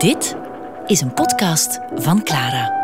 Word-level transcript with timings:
Dit 0.00 0.36
is 0.86 1.00
een 1.00 1.14
podcast 1.14 1.80
van 1.94 2.22
Clara. 2.22 2.78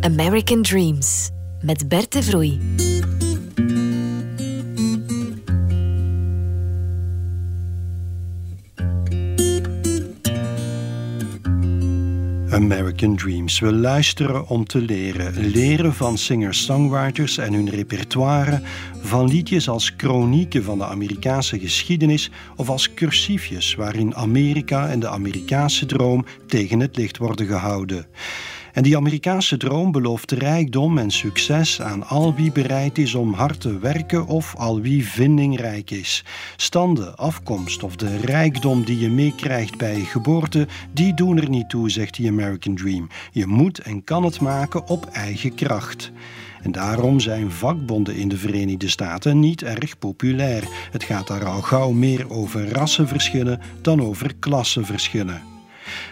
American 0.00 0.62
Dreams 0.62 1.30
met 1.60 1.88
Bert 1.88 2.12
de 2.12 2.22
Vroei. 2.22 2.60
American 12.62 13.16
Dreams. 13.16 13.58
We 13.58 13.72
luisteren 13.72 14.48
om 14.48 14.64
te 14.64 14.78
leren. 14.78 15.46
Leren 15.46 15.94
van 15.94 16.18
singer-songwriters 16.18 17.38
en 17.38 17.52
hun 17.52 17.70
repertoire, 17.70 18.60
van 19.00 19.28
liedjes 19.28 19.68
als 19.68 19.92
chronieken 19.96 20.64
van 20.64 20.78
de 20.78 20.84
Amerikaanse 20.84 21.58
geschiedenis 21.58 22.30
of 22.56 22.68
als 22.68 22.94
cursiefjes 22.94 23.74
waarin 23.74 24.14
Amerika 24.14 24.88
en 24.88 25.00
de 25.00 25.08
Amerikaanse 25.08 25.86
droom 25.86 26.24
tegen 26.46 26.80
het 26.80 26.96
licht 26.96 27.18
worden 27.18 27.46
gehouden. 27.46 28.06
En 28.72 28.82
die 28.82 28.96
Amerikaanse 28.96 29.56
droom 29.56 29.92
belooft 29.92 30.30
rijkdom 30.30 30.98
en 30.98 31.10
succes 31.10 31.80
aan 31.80 32.06
al 32.06 32.34
wie 32.34 32.52
bereid 32.52 32.98
is 32.98 33.14
om 33.14 33.32
hard 33.32 33.60
te 33.60 33.78
werken 33.78 34.26
of 34.26 34.54
al 34.56 34.80
wie 34.80 35.06
vindingrijk 35.06 35.90
is. 35.90 36.24
Standen, 36.56 37.16
afkomst 37.16 37.82
of 37.82 37.96
de 37.96 38.16
rijkdom 38.16 38.84
die 38.84 38.98
je 38.98 39.10
meekrijgt 39.10 39.76
bij 39.76 39.96
je 39.96 40.04
geboorte, 40.04 40.66
die 40.92 41.14
doen 41.14 41.36
er 41.36 41.48
niet 41.48 41.68
toe, 41.68 41.90
zegt 41.90 42.16
die 42.16 42.28
American 42.28 42.74
Dream. 42.74 43.08
Je 43.32 43.46
moet 43.46 43.78
en 43.78 44.04
kan 44.04 44.24
het 44.24 44.40
maken 44.40 44.88
op 44.88 45.06
eigen 45.06 45.54
kracht. 45.54 46.12
En 46.62 46.72
daarom 46.72 47.20
zijn 47.20 47.50
vakbonden 47.50 48.16
in 48.16 48.28
de 48.28 48.36
Verenigde 48.36 48.88
Staten 48.88 49.40
niet 49.40 49.62
erg 49.62 49.98
populair. 49.98 50.64
Het 50.90 51.04
gaat 51.04 51.26
daar 51.26 51.44
al 51.44 51.60
gauw 51.60 51.90
meer 51.90 52.30
over 52.30 52.68
rassenverschillen 52.68 53.60
dan 53.80 54.02
over 54.02 54.34
klassenverschillen. 54.34 55.51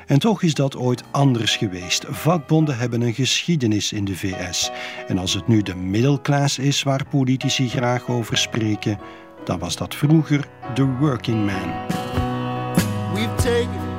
En 0.07 0.19
toch 0.19 0.43
is 0.43 0.55
dat 0.55 0.77
ooit 0.77 1.03
anders 1.11 1.57
geweest. 1.57 2.05
Vakbonden 2.09 2.79
hebben 2.79 3.01
een 3.01 3.15
geschiedenis 3.15 3.93
in 3.93 4.05
de 4.05 4.17
VS. 4.17 4.71
En 5.09 5.19
als 5.19 5.35
het 5.35 5.49
nu 5.49 5.63
de 5.63 5.77
middelklaas 5.77 6.59
is 6.59 6.83
waar 6.83 7.05
politici 7.11 7.69
graag 7.69 8.09
over 8.09 8.37
spreken, 8.37 8.99
dan 9.45 9.59
was 9.59 9.77
dat 9.77 9.95
vroeger 9.95 10.49
de 10.75 10.85
working 10.85 11.47
man. 11.47 11.73
We've 13.15 13.35
taken 13.35 13.90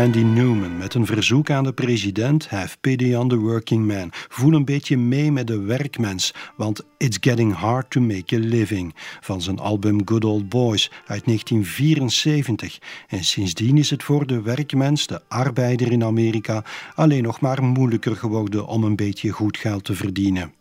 Randy 0.00 0.22
Newman 0.22 0.76
met 0.76 0.94
een 0.94 1.06
verzoek 1.06 1.50
aan 1.50 1.64
de 1.64 1.72
president: 1.72 2.48
Have 2.48 2.76
pity 2.80 3.14
on 3.14 3.28
the 3.28 3.36
working 3.36 3.86
man. 3.86 4.08
Voel 4.12 4.52
een 4.52 4.64
beetje 4.64 4.96
mee 4.96 5.32
met 5.32 5.46
de 5.46 5.58
werkmens, 5.58 6.34
want 6.56 6.84
it's 6.98 7.16
getting 7.20 7.54
hard 7.54 7.90
to 7.90 8.00
make 8.00 8.36
a 8.36 8.38
living. 8.38 8.94
Van 9.20 9.42
zijn 9.42 9.58
album 9.58 10.00
Good 10.04 10.24
Old 10.24 10.48
Boys 10.48 10.90
uit 11.06 11.24
1974. 11.24 12.78
En 13.08 13.24
sindsdien 13.24 13.78
is 13.78 13.90
het 13.90 14.02
voor 14.02 14.26
de 14.26 14.42
werkmens, 14.42 15.06
de 15.06 15.20
arbeider 15.28 15.92
in 15.92 16.04
Amerika, 16.04 16.64
alleen 16.94 17.22
nog 17.22 17.40
maar 17.40 17.62
moeilijker 17.62 18.16
geworden 18.16 18.66
om 18.66 18.84
een 18.84 18.96
beetje 18.96 19.30
goed 19.30 19.56
geld 19.56 19.84
te 19.84 19.94
verdienen. 19.94 20.52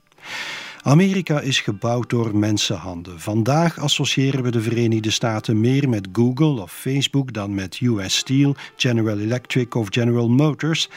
Amerika 0.83 1.39
is 1.39 1.61
gebouwd 1.61 2.09
door 2.09 2.37
mensenhanden. 2.37 3.19
Vandaag 3.19 3.79
associëren 3.79 4.43
we 4.43 4.51
de 4.51 4.61
Verenigde 4.61 5.11
Staten 5.11 5.59
meer 5.59 5.89
met 5.89 6.07
Google 6.11 6.61
of 6.61 6.71
Facebook 6.71 7.33
dan 7.33 7.55
met 7.55 7.79
US 7.81 8.15
Steel, 8.15 8.55
General 8.75 9.19
Electric 9.19 9.75
of 9.75 9.87
General 9.89 10.29
Motors. 10.29 10.89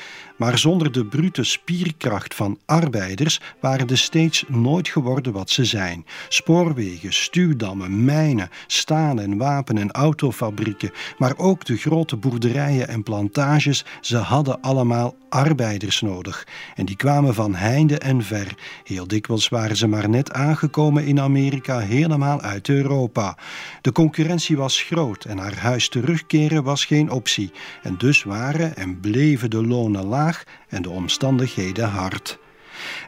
Maar 0.42 0.58
zonder 0.58 0.92
de 0.92 1.04
brute 1.04 1.44
spierkracht 1.44 2.34
van 2.34 2.58
arbeiders 2.64 3.41
waren 3.60 3.86
de 3.86 3.97
States 3.97 4.44
nooit 4.48 4.88
geworden 4.88 5.32
wat 5.32 5.50
ze 5.50 5.64
zijn. 5.64 6.06
Spoorwegen, 6.28 7.12
stuwdammen, 7.12 8.04
mijnen, 8.04 8.50
staal- 8.66 9.19
en 9.19 9.36
wapen- 9.36 9.78
en 9.78 9.91
autofabrieken, 9.91 10.91
maar 11.19 11.34
ook 11.36 11.64
de 11.64 11.76
grote 11.76 12.16
boerderijen 12.16 12.88
en 12.88 13.03
plantages, 13.03 13.84
ze 14.00 14.16
hadden 14.16 14.60
allemaal 14.60 15.14
arbeiders 15.32 16.00
nodig. 16.00 16.47
En 16.74 16.86
die 16.86 16.97
kwamen 16.97 17.34
van 17.34 17.54
heinde 17.54 17.98
en 17.98 18.22
ver. 18.22 18.54
Heel 18.84 19.06
dikwijls 19.06 19.48
waren 19.48 19.76
ze 19.76 19.86
maar 19.86 20.09
net 20.09 20.32
aangekomen 20.32 21.06
in 21.06 21.20
Amerika, 21.20 21.78
helemaal 21.78 22.41
uit 22.41 22.69
Europa. 22.69 23.36
De 23.80 23.92
concurrentie 23.92 24.56
was 24.56 24.82
groot 24.82 25.24
en 25.24 25.36
naar 25.36 25.59
huis 25.59 25.88
terugkeren 25.88 26.62
was 26.62 26.84
geen 26.84 27.10
optie. 27.10 27.53
En 27.82 27.94
dus 27.98 28.22
waren 28.22 28.76
en 28.76 29.00
bleven 29.00 29.50
de 29.50 29.66
lonen 29.66 30.04
laag 30.04 30.31
en 30.69 30.82
de 30.82 30.91
omstandigheden 30.91 31.88
hard. 31.88 32.38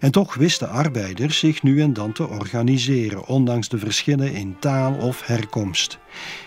En 0.01 0.11
toch 0.11 0.35
wisten 0.35 0.69
arbeiders 0.69 1.39
zich 1.39 1.63
nu 1.63 1.81
en 1.81 1.93
dan 1.93 2.13
te 2.13 2.29
organiseren, 2.29 3.27
ondanks 3.27 3.69
de 3.69 3.79
verschillen 3.79 4.33
in 4.33 4.57
taal 4.61 4.95
of 4.95 5.27
herkomst. 5.27 5.99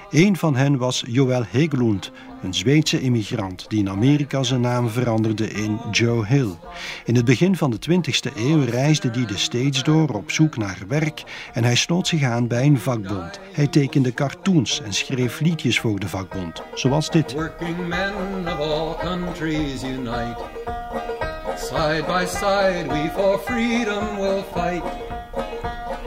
Een 0.09 0.37
van 0.37 0.55
hen 0.55 0.77
was 0.77 1.03
Joël 1.07 1.43
Heglund, 1.49 2.11
een 2.43 2.53
Zweedse 2.53 3.01
immigrant 3.01 3.69
die 3.69 3.79
in 3.79 3.89
Amerika 3.89 4.43
zijn 4.43 4.61
naam 4.61 4.89
veranderde 4.89 5.51
in 5.51 5.79
Joe 5.91 6.25
Hill. 6.25 6.49
In 7.05 7.15
het 7.15 7.25
begin 7.25 7.55
van 7.55 7.71
de 7.71 7.77
20e 7.89 8.35
eeuw 8.35 8.63
reisde 8.63 9.09
hij 9.09 9.25
de 9.25 9.37
States 9.37 9.83
door 9.83 10.09
op 10.09 10.31
zoek 10.31 10.57
naar 10.57 10.77
werk 10.87 11.23
en 11.53 11.63
hij 11.63 11.75
sloot 11.75 12.07
zich 12.07 12.23
aan 12.23 12.47
bij 12.47 12.65
een 12.65 12.79
vakbond. 12.79 13.39
Hij 13.53 13.67
tekende 13.67 14.13
cartoons 14.13 14.81
en 14.81 14.93
schreef 14.93 15.39
liedjes 15.39 15.79
voor 15.79 15.99
de 15.99 16.07
vakbond, 16.07 16.63
zoals 16.73 17.09
dit. 17.09 17.33
Working 17.33 17.87
men 17.87 18.13
of 18.45 18.59
all 18.59 18.95
countries 18.95 19.83
unite. 19.83 21.26
Side 21.57 22.07
by 22.07 22.25
side 22.25 22.87
we 22.87 23.09
for 23.09 23.39
freedom 23.39 24.19
will 24.19 24.43
fight. 24.43 24.83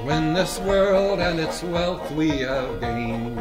When 0.05 0.33
this 0.33 0.59
world 0.61 1.19
and 1.19 1.39
its 1.39 1.63
wealth 1.63 2.11
we 2.13 2.29
have 2.39 2.81
gained 2.81 3.37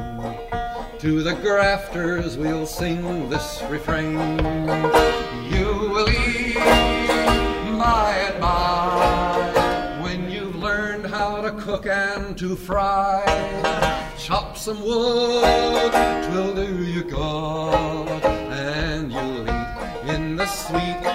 To 1.00 1.24
the 1.24 1.36
grafters 1.36 2.38
we'll 2.38 2.66
sing 2.66 3.30
this 3.30 3.64
refrain. 3.70 4.40
You 5.50 5.90
will 5.94 6.10
eat 6.10 6.58
and 6.58 8.40
by 8.42 10.00
when 10.02 10.30
you've 10.30 10.56
learned 10.56 11.06
how 11.06 11.42
to 11.42 11.52
cook 11.52 11.86
and 11.86 12.38
to 12.38 12.56
fry. 12.56 13.24
Chop 14.18 14.58
some 14.58 14.82
wood, 14.82 15.92
twill 16.26 16.56
do 16.56 16.84
you 16.84 17.04
good, 17.04 18.24
and 18.26 19.12
you'll 19.12 19.48
eat 19.48 20.14
in 20.14 20.36
the 20.36 20.46
sweet 20.46 21.09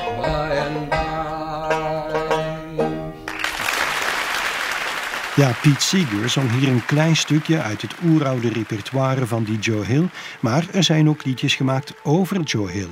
Ja, 5.36 5.52
Pete 5.62 5.80
Seeger 5.80 6.28
zong 6.28 6.50
hier 6.50 6.68
een 6.68 6.84
klein 6.84 7.16
stukje 7.16 7.62
uit 7.62 7.82
het 7.82 7.94
oeroude 8.04 8.48
repertoire 8.48 9.26
van 9.26 9.44
die 9.44 9.58
Joe 9.58 9.84
Hill, 9.84 10.08
maar 10.40 10.66
er 10.72 10.82
zijn 10.82 11.08
ook 11.08 11.24
liedjes 11.24 11.54
gemaakt 11.54 11.94
over 12.02 12.40
Joe 12.40 12.70
Hill. 12.70 12.88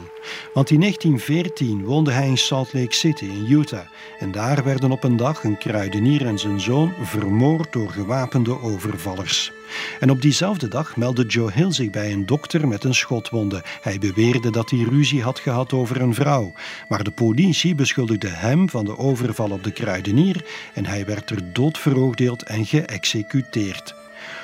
Want 0.55 0.71
in 0.71 0.81
1914 0.81 1.85
woonde 1.85 2.12
hij 2.12 2.27
in 2.27 2.39
Salt 2.39 2.73
Lake 2.73 2.94
City 2.94 3.25
in 3.25 3.47
Utah 3.49 3.87
en 4.19 4.33
daar 4.33 4.65
werden 4.65 4.93
op 4.93 5.05
een 5.05 5.17
dag 5.17 5.44
een 5.44 5.59
kruidenier 5.59 6.27
en 6.27 6.39
zijn 6.39 6.61
zoon 6.61 6.93
vermoord 7.03 7.73
door 7.73 7.91
gewapende 7.91 8.61
overvallers. 8.61 9.53
En 10.01 10.11
op 10.11 10.23
diezelfde 10.23 10.69
dag 10.69 10.97
meldde 10.97 11.27
Joe 11.27 11.53
Hill 11.53 11.73
zich 11.73 11.91
bij 11.91 12.13
een 12.13 12.27
dokter 12.27 12.69
met 12.69 12.85
een 12.85 12.95
schotwonde. 12.95 13.63
Hij 13.81 13.99
beweerde 13.99 14.51
dat 14.51 14.71
hij 14.71 14.87
ruzie 14.91 15.23
had 15.23 15.39
gehad 15.39 15.73
over 15.73 16.01
een 16.01 16.15
vrouw. 16.15 16.53
Maar 16.89 17.05
de 17.05 17.11
politie 17.11 17.75
beschuldigde 17.75 18.29
hem 18.29 18.69
van 18.69 18.85
de 18.85 18.99
overval 18.99 19.51
op 19.51 19.65
de 19.65 19.73
kruidenier 19.73 20.45
en 20.75 20.87
hij 20.87 21.05
werd 21.05 21.31
er 21.31 21.53
dood 21.53 21.79
veroordeeld 21.79 22.43
en 22.43 22.67
geëxecuteerd. 22.67 24.01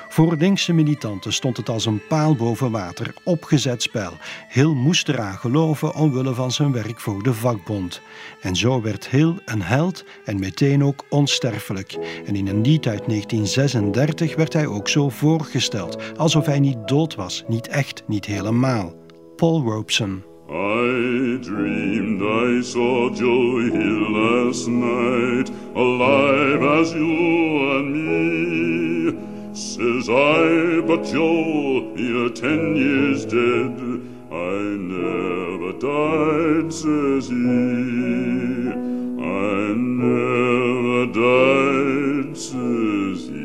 Voor 0.08 0.36
linkse 0.38 0.72
militanten 0.72 1.32
stond 1.32 1.56
het 1.56 1.68
als 1.68 1.86
een 1.86 2.06
paal 2.08 2.34
boven 2.34 2.70
water, 2.70 3.14
opgezet 3.24 3.82
spel. 3.82 4.12
Hill 4.48 4.72
moest 4.72 5.08
eraan 5.08 5.38
geloven 5.38 5.94
omwille 5.94 6.34
van 6.34 6.52
zijn 6.52 6.72
werk 6.72 7.00
voor 7.00 7.22
de 7.22 7.34
vakbond. 7.34 8.00
En 8.40 8.56
zo 8.56 8.82
werd 8.82 9.08
Hill 9.08 9.34
een 9.44 9.62
held 9.62 10.04
en 10.24 10.38
meteen 10.38 10.84
ook 10.84 11.04
onsterfelijk. 11.08 11.98
En 12.26 12.36
in 12.36 12.46
een 12.48 12.60
lied 12.60 12.86
uit 12.86 13.08
1936 13.08 14.36
werd 14.36 14.52
hij 14.52 14.66
ook 14.66 14.88
zo 14.88 15.08
voorgesteld, 15.08 16.16
alsof 16.16 16.46
hij 16.46 16.60
niet 16.60 16.88
dood 16.88 17.14
was, 17.14 17.44
niet 17.48 17.68
echt, 17.68 18.02
niet 18.06 18.24
helemaal. 18.24 18.94
Paul 19.36 19.62
Robeson. 19.62 20.22
I 20.50 21.38
dreamed 21.40 22.22
I 22.22 22.62
saw 22.62 23.14
Joe 23.14 23.70
Hill 23.70 24.10
last 24.10 24.66
night, 24.66 25.50
alive 25.74 26.62
as 26.62 26.92
you 26.92 27.76
and 27.76 27.92
me. 27.92 28.77
Says 29.78 30.08
I, 30.10 30.80
but 30.88 31.04
Joe, 31.04 31.94
you're 31.94 32.30
ten 32.30 32.74
years 32.74 33.24
dead. 33.24 33.78
I 34.28 34.74
never 34.74 35.72
died, 35.78 36.72
says 36.72 37.28
he. 37.28 37.36
I 39.22 39.74
never 39.78 41.06
died, 41.14 42.36
says 42.36 43.28
he. 43.28 43.38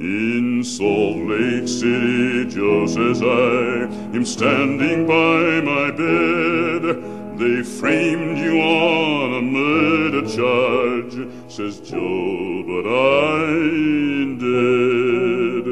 In 0.00 0.64
Salt 0.64 1.18
Lake 1.28 1.68
City, 1.68 2.46
Joe 2.46 2.86
says 2.86 3.20
I, 3.20 4.16
am 4.16 4.24
standing 4.24 5.06
by 5.06 5.60
my 5.60 5.90
bed. 5.90 7.19
They 7.40 7.62
framed 7.62 8.36
you 8.36 8.60
on 8.60 9.32
a 9.32 9.40
murder 9.40 10.20
charge, 10.28 11.16
says 11.50 11.80
Joe, 11.80 12.62
but 12.66 12.86
I 12.86 13.44
ain't 13.46 14.38
dead, 14.38 15.64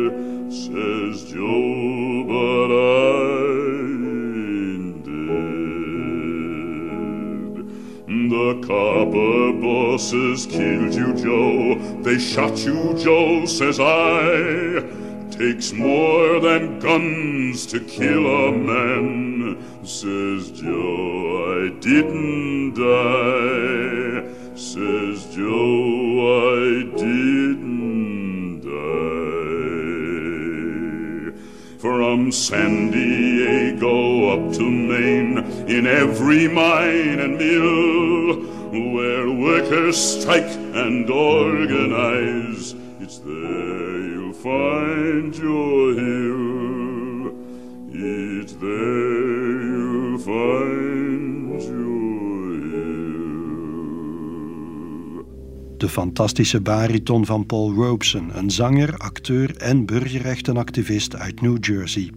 says 0.50 1.24
Joe, 1.30 2.24
but 2.24 2.70
I 2.72 3.36
ain't 3.84 5.04
dead. 5.04 5.68
The 8.30 8.48
copper 8.66 9.52
bosses 9.60 10.46
killed 10.46 10.94
you, 10.94 11.12
Joe. 11.22 11.74
They 12.02 12.18
shot 12.18 12.64
you, 12.64 12.94
Joe, 12.96 13.44
says 13.44 13.78
I. 13.78 15.07
Takes 15.38 15.72
more 15.72 16.40
than 16.40 16.80
guns 16.80 17.64
to 17.66 17.78
kill 17.78 18.26
a 18.26 18.50
man, 18.50 19.56
says 19.84 20.50
Joe. 20.50 21.54
I 21.54 21.68
didn't 21.78 22.74
die, 22.74 24.24
says 24.56 25.26
Joe. 25.32 26.58
I 26.58 26.82
didn't 26.96 28.62
die. 28.62 28.98
From 31.78 32.32
San 32.32 32.90
Diego 32.90 34.30
up 34.30 34.52
to 34.54 34.68
Maine, 34.68 35.38
in 35.68 35.86
every 35.86 36.48
mine 36.48 37.20
and 37.20 37.38
mill, 37.38 38.42
where 38.92 39.30
workers 39.30 39.96
strike 40.20 40.50
and 40.74 41.08
organize, 41.08 42.74
find 44.48 45.36
your 45.36 45.94
hill. 45.94 47.32
There 48.60 50.18
find 50.18 51.62
your 51.62 52.60
hill. 52.70 53.28
De 55.76 55.88
fantastische 55.88 56.60
bariton 56.60 57.26
van 57.26 57.46
Paul 57.46 57.72
Robeson, 57.72 58.30
een 58.38 58.50
zanger, 58.50 58.96
acteur 58.96 59.56
en 59.56 59.86
burgerrechtenactivist 59.86 61.16
uit 61.16 61.40
New 61.40 61.56
Jersey. 61.60 62.10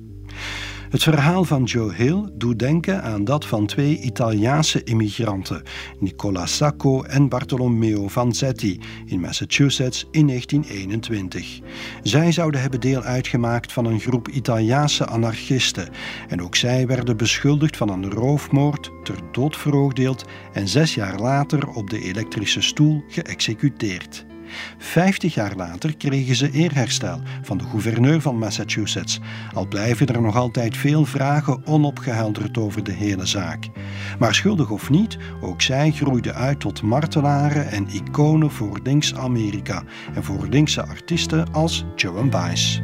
Het 0.92 1.04
verhaal 1.04 1.44
van 1.44 1.64
Joe 1.64 1.94
Hill 1.94 2.30
doet 2.34 2.60
denken 2.60 3.04
aan 3.04 3.24
dat 3.24 3.46
van 3.46 3.66
twee 3.66 4.00
Italiaanse 4.00 4.84
immigranten, 4.84 5.64
Nicola 6.00 6.46
Sacco 6.46 7.04
en 7.04 7.30
Bartolomeo 7.30 8.08
Vanzetti, 8.08 8.80
in 9.06 9.20
Massachusetts 9.20 10.08
in 10.12 10.28
1921. 10.28 11.60
Zij 12.04 12.32
zouden 12.32 12.62
hebben 12.62 12.80
deel 12.80 13.02
uitgemaakt 13.02 13.72
van 13.72 13.86
een 13.86 14.00
groep 14.00 14.28
Italiaanse 14.28 15.06
anarchisten 15.06 15.90
en 16.28 16.42
ook 16.42 16.56
zij 16.56 16.88
werden 16.88 17.18
beschuldigd 17.18 17.78
van 17.78 17.90
een 17.90 18.12
roofmoord, 18.12 18.92
ter 19.04 19.18
dood 19.32 19.58
veroordeeld 19.58 20.26
en 20.54 20.68
zes 20.68 20.96
jaar 20.96 21.20
later 21.20 21.68
op 21.68 21.90
de 21.90 22.02
elektrische 22.02 22.62
stoel 22.62 23.04
geëxecuteerd. 23.08 24.26
Vijftig 24.78 25.34
jaar 25.34 25.56
later 25.56 25.98
kregen 25.98 26.36
ze 26.36 26.52
eerherstel 26.52 27.22
van 27.42 27.58
de 27.58 27.64
gouverneur 27.64 28.22
van 28.22 28.38
Massachusetts, 28.38 29.20
al 29.54 29.68
blijven 29.68 30.08
er 30.08 30.22
nog 30.22 30.36
altijd 30.36 30.78
veel 30.78 31.06
vragen 31.06 31.66
onopgehelderd 31.66 32.58
over 32.58 32.84
de 32.84 32.94
hele 32.94 33.26
zaak. 33.26 33.68
Maar 34.20 34.36
schuldig 34.36 34.70
of 34.70 34.90
niet, 34.90 35.18
ook 35.42 35.62
zij 35.62 35.92
groeiden 35.92 36.36
uit 36.36 36.60
tot 36.60 36.82
martelaren 36.82 37.70
en 37.72 37.88
iconen 37.88 38.52
voor 38.52 38.80
links-Amerika 38.84 39.84
en 40.14 40.24
voor 40.24 40.48
linkse 40.50 40.86
artiesten 40.86 41.54
als 41.54 41.86
Joan 41.96 42.30
Baez. 42.30 42.82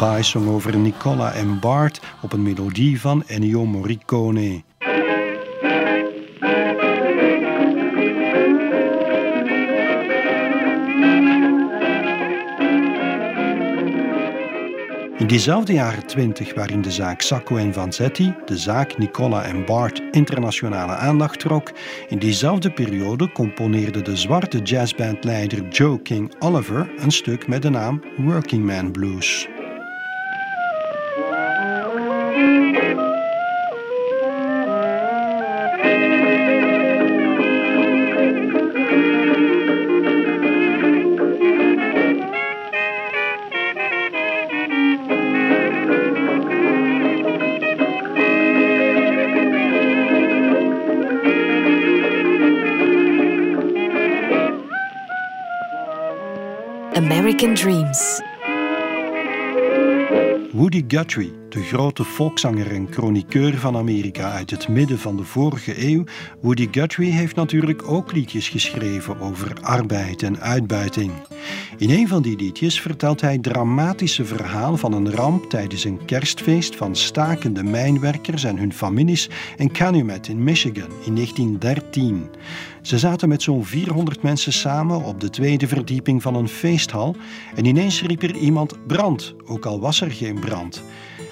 Zong 0.00 0.48
over 0.48 0.78
Nicola 0.78 1.32
en 1.32 1.58
Bart 1.58 2.00
op 2.22 2.32
een 2.32 2.42
melodie 2.42 3.00
van 3.00 3.22
Ennio 3.26 3.64
Morricone. 3.64 4.62
In 15.18 15.26
diezelfde 15.26 15.72
jaren 15.72 16.06
20 16.06 16.54
waarin 16.54 16.82
de 16.82 16.90
zaak 16.90 17.20
Sacco 17.20 17.56
en 17.56 17.72
Vanzetti, 17.72 18.34
de 18.44 18.58
zaak 18.58 18.98
Nicola 18.98 19.44
en 19.44 19.64
Bart, 19.64 20.02
internationale 20.10 20.94
aandacht 20.94 21.40
trok, 21.40 21.72
in 22.08 22.18
diezelfde 22.18 22.70
periode 22.70 23.32
componeerde 23.32 24.02
de 24.02 24.16
zwarte 24.16 24.58
jazzbandleider 24.58 25.68
Joe 25.68 26.02
King 26.02 26.34
Oliver 26.38 26.90
een 26.96 27.12
stuk 27.12 27.48
met 27.48 27.62
de 27.62 27.70
naam 27.70 28.02
Working 28.16 28.64
Man 28.64 28.92
Blues. 28.92 29.48
American 57.30 57.54
Dreams. 57.54 58.20
Woody 60.52 60.82
Guthrie, 60.82 61.32
de 61.52 61.62
grote 61.62 62.04
volkszanger 62.04 62.70
en 62.70 62.86
chroniqueur 62.90 63.58
van 63.58 63.76
Amerika 63.76 64.30
uit 64.30 64.50
het 64.50 64.68
midden 64.68 64.98
van 64.98 65.16
de 65.16 65.24
vorige 65.24 65.88
eeuw, 65.88 66.04
Woody 66.40 66.68
Guthrie 66.70 67.12
heeft 67.12 67.36
natuurlijk 67.36 67.88
ook 67.88 68.12
liedjes 68.12 68.48
geschreven 68.48 69.20
over 69.20 69.52
arbeid 69.60 70.22
en 70.22 70.40
uitbuiting. 70.40 71.12
In 71.78 71.90
een 71.90 72.08
van 72.08 72.22
die 72.22 72.36
liedjes 72.36 72.80
vertelt 72.80 73.20
hij 73.20 73.38
dramatische 73.38 74.24
verhaal 74.24 74.76
van 74.76 74.92
een 74.92 75.10
ramp 75.10 75.50
tijdens 75.50 75.84
een 75.84 76.04
kerstfeest 76.04 76.76
van 76.76 76.96
stakende 76.96 77.62
mijnwerkers 77.62 78.44
en 78.44 78.58
hun 78.58 78.72
families 78.72 79.28
in 79.56 79.72
Calumet 79.72 80.28
in 80.28 80.44
Michigan 80.44 80.90
in 81.04 81.14
1913. 81.14 82.28
Ze 82.82 82.98
zaten 82.98 83.28
met 83.28 83.42
zo'n 83.42 83.64
400 83.64 84.22
mensen 84.22 84.52
samen 84.52 85.04
op 85.04 85.20
de 85.20 85.30
tweede 85.30 85.68
verdieping 85.68 86.22
van 86.22 86.34
een 86.34 86.48
feesthal 86.48 87.16
en 87.54 87.64
ineens 87.64 88.02
riep 88.02 88.22
er 88.22 88.36
iemand 88.36 88.86
brand, 88.86 89.34
ook 89.44 89.66
al 89.66 89.80
was 89.80 90.00
er 90.00 90.10
geen 90.10 90.38
brand. 90.38 90.82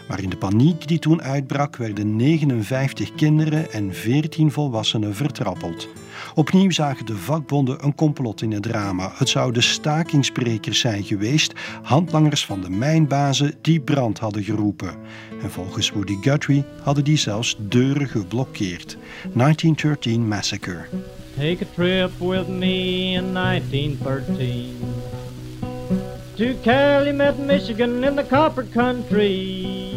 Maar 0.08 0.22
in 0.22 0.30
de 0.30 0.36
paniek 0.36 0.88
die 0.88 0.98
toen 0.98 1.22
uitbrak 1.22 1.76
werden 1.76 2.16
59 2.16 3.14
kinderen 3.14 3.72
en 3.72 3.94
14 3.94 4.52
volwassenen 4.52 5.14
vertrappeld. 5.14 5.88
Opnieuw 6.34 6.70
zagen 6.70 7.06
de 7.06 7.16
vakbonden 7.16 7.84
een 7.84 7.94
complot 7.94 8.42
in 8.42 8.52
het 8.52 8.62
drama. 8.62 9.12
Het 9.14 9.28
zouden 9.28 9.62
stakingssprekers 9.62 10.78
zijn 10.78 11.04
geweest, 11.04 11.52
handlangers 11.82 12.46
van 12.46 12.60
de 12.60 12.70
mijnbazen 12.70 13.54
die 13.60 13.80
brand 13.80 14.18
hadden 14.18 14.42
geroepen. 14.42 14.96
En 15.42 15.50
volgens 15.50 15.90
Woody 15.90 16.16
Guthrie 16.20 16.64
hadden 16.82 17.04
die 17.04 17.16
zelfs 17.16 17.56
deuren 17.58 18.08
geblokkeerd. 18.08 18.96
1913 19.34 20.28
Massacre. 20.28 20.84
Take 21.36 21.64
a 21.64 21.74
trip 21.74 22.10
with 22.18 22.48
me 22.48 23.12
in 23.12 23.32
1913 23.32 24.76
to 26.38 26.54
Calumet, 26.62 27.36
Michigan, 27.38 28.04
in 28.04 28.14
the 28.14 28.22
copper 28.22 28.62
country. 28.62 29.87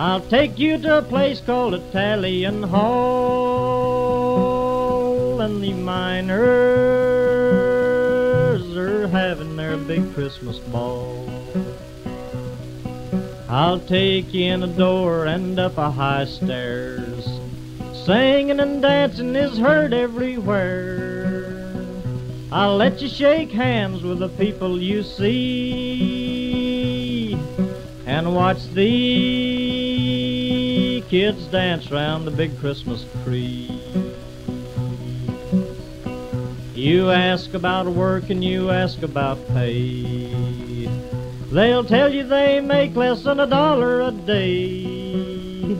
I'll 0.00 0.22
take 0.22 0.58
you 0.58 0.78
to 0.78 0.96
a 1.00 1.02
place 1.02 1.42
called 1.42 1.74
Italian 1.74 2.62
Hall, 2.62 2.88
and 5.42 5.62
the 5.62 5.74
miners 5.74 6.30
are 8.78 9.08
having 9.08 9.56
their 9.56 9.76
big 9.76 10.14
Christmas 10.14 10.58
ball. 10.58 11.28
I'll 13.50 13.78
take 13.78 14.32
you 14.32 14.46
in 14.46 14.62
a 14.62 14.68
door 14.68 15.26
and 15.26 15.58
up 15.58 15.76
a 15.76 15.90
high 15.90 16.24
stairs. 16.24 17.28
Singing 17.92 18.58
and 18.58 18.80
dancing 18.80 19.36
is 19.36 19.58
heard 19.58 19.92
everywhere. 19.92 21.76
I'll 22.50 22.78
let 22.78 23.02
you 23.02 23.08
shake 23.08 23.50
hands 23.50 24.02
with 24.02 24.20
the 24.20 24.30
people 24.30 24.80
you 24.80 25.02
see 25.02 26.30
and 28.06 28.34
watch 28.34 28.66
the 28.72 29.59
kids 31.10 31.44
dance 31.46 31.90
round 31.90 32.24
the 32.24 32.30
big 32.30 32.56
Christmas 32.60 33.04
tree. 33.24 33.68
You 36.72 37.10
ask 37.10 37.52
about 37.52 37.88
work 37.88 38.30
and 38.30 38.44
you 38.44 38.70
ask 38.70 39.02
about 39.02 39.36
pay. 39.48 40.88
They'll 41.50 41.82
tell 41.82 42.14
you 42.14 42.22
they 42.22 42.60
make 42.60 42.94
less 42.94 43.24
than 43.24 43.40
a 43.40 43.46
dollar 43.48 44.02
a 44.02 44.12
day. 44.12 45.76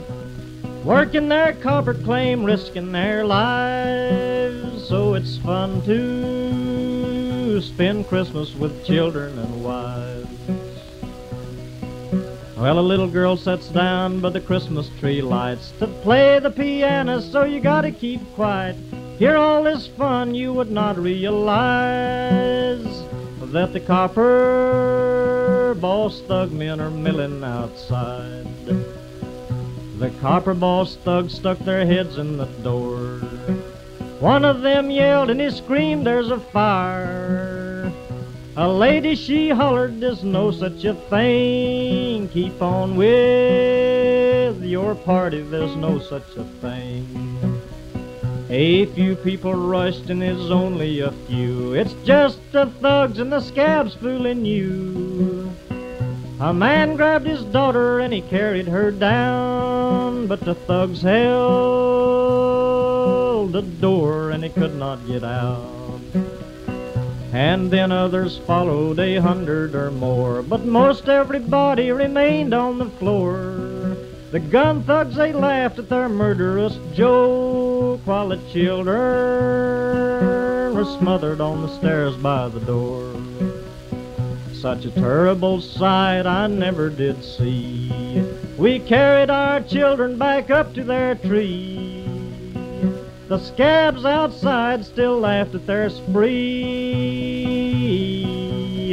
Working 0.82 1.28
their 1.28 1.52
copper 1.52 1.94
claim, 1.94 2.42
risking 2.42 2.90
their 2.90 3.24
lives. 3.24 4.88
So 4.88 5.14
it's 5.14 5.38
fun 5.38 5.80
to 5.82 7.60
spend 7.60 8.08
Christmas 8.08 8.52
with 8.56 8.84
children 8.84 9.38
and 9.38 9.64
wives. 9.64 10.19
Well, 12.60 12.78
a 12.78 12.80
little 12.80 13.08
girl 13.08 13.38
sits 13.38 13.68
down 13.68 14.20
by 14.20 14.28
the 14.28 14.40
Christmas 14.40 14.90
tree 15.00 15.22
lights 15.22 15.72
to 15.78 15.86
play 15.86 16.38
the 16.40 16.50
piano, 16.50 17.22
so 17.22 17.44
you 17.44 17.58
gotta 17.58 17.90
keep 17.90 18.20
quiet. 18.34 18.76
Hear 19.18 19.38
all 19.38 19.62
this 19.62 19.86
fun, 19.86 20.34
you 20.34 20.52
would 20.52 20.70
not 20.70 20.98
realize 20.98 22.84
that 23.44 23.72
the 23.72 23.80
copper 23.80 25.74
boss 25.80 26.20
thug 26.28 26.52
men 26.52 26.82
are 26.82 26.90
milling 26.90 27.42
outside. 27.42 28.46
The 29.98 30.10
copper 30.20 30.52
boss 30.52 30.96
thugs 30.96 31.32
stuck 31.32 31.60
their 31.60 31.86
heads 31.86 32.18
in 32.18 32.36
the 32.36 32.44
door. 32.62 33.20
One 34.20 34.44
of 34.44 34.60
them 34.60 34.90
yelled 34.90 35.30
and 35.30 35.40
he 35.40 35.50
screamed, 35.50 36.04
There's 36.06 36.30
a 36.30 36.38
fire. 36.38 37.49
A 38.56 38.68
lady 38.68 39.14
she 39.14 39.48
hollered, 39.50 40.00
There's 40.00 40.24
no 40.24 40.50
such 40.50 40.84
a 40.84 40.94
thing. 40.94 42.28
Keep 42.30 42.60
on 42.60 42.96
with 42.96 44.60
your 44.64 44.96
party, 44.96 45.42
there's 45.42 45.76
no 45.76 46.00
such 46.00 46.36
a 46.36 46.42
thing. 46.60 47.62
A 48.50 48.86
few 48.86 49.14
people 49.14 49.54
rushed 49.54 50.10
and 50.10 50.20
it's 50.22 50.50
only 50.50 50.98
a 50.98 51.12
few. 51.28 51.74
It's 51.74 51.94
just 52.04 52.40
the 52.50 52.66
thugs 52.80 53.20
and 53.20 53.30
the 53.32 53.40
scabs 53.40 53.94
fooling 53.94 54.44
you. 54.44 55.52
A 56.40 56.52
man 56.52 56.96
grabbed 56.96 57.28
his 57.28 57.44
daughter 57.44 58.00
and 58.00 58.12
he 58.12 58.22
carried 58.22 58.66
her 58.66 58.90
down, 58.90 60.26
but 60.26 60.40
the 60.40 60.56
thugs 60.56 61.02
held 61.02 61.90
the 63.52 63.62
door 63.62 64.30
and 64.30 64.42
he 64.42 64.50
could 64.50 64.74
not 64.74 65.06
get 65.06 65.22
out. 65.22 65.79
And 67.32 67.70
then 67.70 67.92
others 67.92 68.38
followed, 68.38 68.98
a 68.98 69.16
hundred 69.16 69.76
or 69.76 69.92
more, 69.92 70.42
but 70.42 70.64
most 70.64 71.08
everybody 71.08 71.92
remained 71.92 72.52
on 72.52 72.78
the 72.78 72.90
floor. 72.90 73.96
The 74.32 74.40
gun 74.40 74.82
thugs, 74.82 75.14
they 75.14 75.32
laughed 75.32 75.78
at 75.78 75.88
their 75.88 76.08
murderous 76.08 76.76
joke, 76.92 78.00
while 78.04 78.28
the 78.28 78.38
children 78.52 78.94
were 80.74 80.84
smothered 80.98 81.40
on 81.40 81.62
the 81.62 81.68
stairs 81.78 82.16
by 82.16 82.48
the 82.48 82.60
door. 82.60 83.14
Such 84.52 84.84
a 84.84 84.90
terrible 84.90 85.60
sight 85.60 86.26
I 86.26 86.46
never 86.48 86.90
did 86.90 87.24
see. 87.24 88.22
We 88.58 88.78
carried 88.80 89.30
our 89.30 89.60
children 89.62 90.18
back 90.18 90.50
up 90.50 90.74
to 90.74 90.84
their 90.84 91.14
tree. 91.14 91.89
The 93.30 93.38
scabs 93.38 94.04
outside 94.04 94.84
still 94.84 95.20
laughed 95.20 95.54
at 95.54 95.64
their 95.64 95.88
spree, 95.88 96.56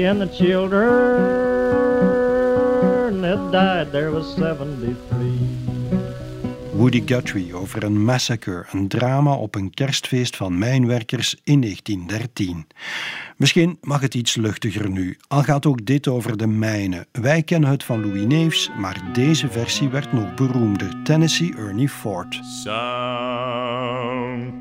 and 0.04 0.22
the 0.22 0.28
children 0.28 0.84
that 3.22 3.52
died 3.52 3.92
there 3.92 4.12
was 4.12 4.32
73. 4.36 5.17
Woody 6.78 7.04
Guthrie 7.06 7.56
over 7.56 7.84
een 7.84 8.04
massacre, 8.04 8.66
een 8.72 8.88
drama 8.88 9.34
op 9.34 9.56
een 9.56 9.74
kerstfeest 9.74 10.36
van 10.36 10.58
mijnwerkers 10.58 11.36
in 11.44 11.62
1913. 11.62 12.68
Misschien 13.38 13.78
mag 13.82 14.02
het 14.02 14.16
iets 14.16 14.36
luchtiger 14.36 14.90
nu, 14.90 15.18
al 15.28 15.44
gaat 15.44 15.66
ook 15.66 15.86
dit 15.86 16.08
over 16.08 16.38
de 16.38 16.48
mijnen. 16.48 17.06
Wij 17.12 17.44
kennen 17.44 17.70
het 17.70 17.84
van 17.84 18.06
Louis 18.06 18.26
Neefs, 18.26 18.70
maar 18.80 19.14
deze 19.14 19.50
versie 19.50 19.90
werd 19.90 20.14
nog 20.14 20.34
beroemder. 20.34 21.04
Tennessee 21.04 21.54
Ernie 21.56 21.90
Ford. 21.90 22.40
Some 22.64 23.02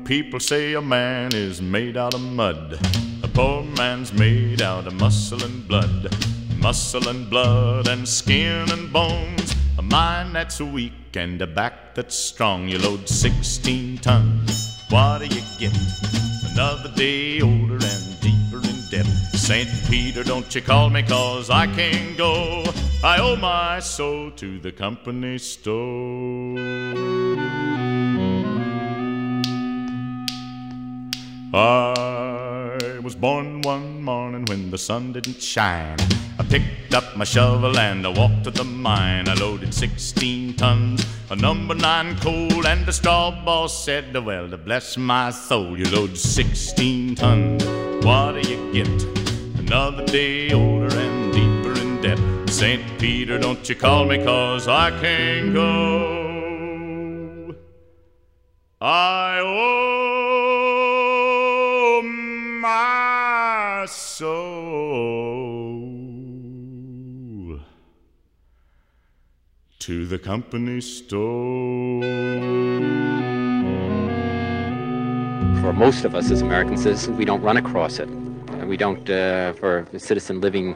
people 0.03 0.39
say 0.39 0.75
a 0.75 0.81
man 0.81 1.29
is 1.31 1.61
made 1.61 1.99
out 1.99 2.13
of 2.13 2.21
mud. 2.21 2.79
A 3.23 3.27
poor 3.31 3.63
man's 3.75 4.11
made 4.11 4.65
out 4.65 4.87
of 4.87 4.93
muscle 4.93 5.43
and 5.43 5.67
blood. 5.67 6.15
Muscle 6.61 7.09
and 7.09 7.29
blood 7.29 7.87
and 7.87 8.07
skin 8.07 8.71
and 8.71 8.91
bones. 8.91 9.66
A 9.77 9.81
mind 9.83 10.35
that's 10.35 10.59
weak 10.59 11.15
and 11.15 11.39
a 11.39 11.45
back 11.45 11.93
that's 11.93 12.15
strong. 12.15 12.67
You 12.67 12.79
load 12.79 13.07
16 13.07 13.99
tons. 13.99 14.83
What 14.89 15.19
do 15.19 15.27
you 15.27 15.43
get? 15.59 15.77
Another 16.51 16.89
day 16.95 17.41
older 17.41 17.75
and 17.75 18.19
deeper 18.19 18.57
in 18.57 18.89
debt. 18.89 19.05
St. 19.33 19.69
Peter, 19.87 20.23
don't 20.23 20.53
you 20.55 20.63
call 20.63 20.89
me, 20.89 21.03
cause 21.03 21.51
I 21.51 21.67
can't 21.67 22.17
go. 22.17 22.63
I 23.03 23.19
owe 23.19 23.35
my 23.35 23.79
soul 23.79 24.31
to 24.31 24.59
the 24.59 24.71
company 24.71 25.37
store. 25.37 26.57
I 31.53 32.99
was 33.03 33.15
born 33.15 33.61
one 33.61 34.01
morning 34.01 34.45
when 34.45 34.71
the 34.71 34.77
sun 34.79 35.13
didn't 35.13 35.39
shine. 35.39 35.97
Picked 36.49 36.93
up 36.93 37.17
my 37.17 37.25
shovel 37.25 37.77
and 37.77 38.05
I 38.05 38.09
walked 38.09 38.45
to 38.45 38.51
the 38.51 38.63
mine. 38.63 39.27
I 39.27 39.33
loaded 39.33 39.73
16 39.73 40.55
tons 40.55 41.05
of 41.29 41.41
number 41.41 41.75
nine 41.75 42.15
coal, 42.19 42.65
and 42.65 42.85
the 42.85 42.93
straw 42.93 43.31
boss 43.43 43.83
said, 43.83 44.15
Well, 44.15 44.47
bless 44.55 44.95
my 44.97 45.31
soul, 45.31 45.77
you 45.77 45.83
load 45.89 46.17
16 46.17 47.15
tons. 47.15 47.65
What 48.05 48.41
do 48.41 48.49
you 48.49 48.71
get? 48.71 48.87
Another 49.59 50.05
day 50.05 50.53
older 50.53 50.97
and 50.97 51.33
deeper 51.33 51.77
in 51.81 51.99
debt. 52.01 52.17
St. 52.49 52.81
Peter, 52.97 53.37
don't 53.37 53.67
you 53.67 53.75
call 53.75 54.05
me, 54.05 54.23
cause 54.23 54.69
I 54.69 54.91
can't 55.01 55.53
go. 55.53 56.23
I 58.79 59.39
owe 59.41 59.97
my 62.61 63.85
soul 63.89 64.76
to 69.87 70.05
the 70.05 70.19
company 70.19 70.81
store. 70.81 72.01
For 75.61 75.71
most 75.71 76.03
of 76.03 76.13
us 76.13 76.29
as 76.29 76.41
American 76.41 76.75
citizens, 76.75 77.17
we 77.17 77.23
don't 77.23 77.41
run 77.41 77.55
across 77.55 77.99
it. 77.99 78.09
We 78.65 78.75
don't, 78.75 79.09
uh, 79.09 79.53
for 79.53 79.87
a 79.93 79.99
citizen 79.99 80.41
living 80.41 80.75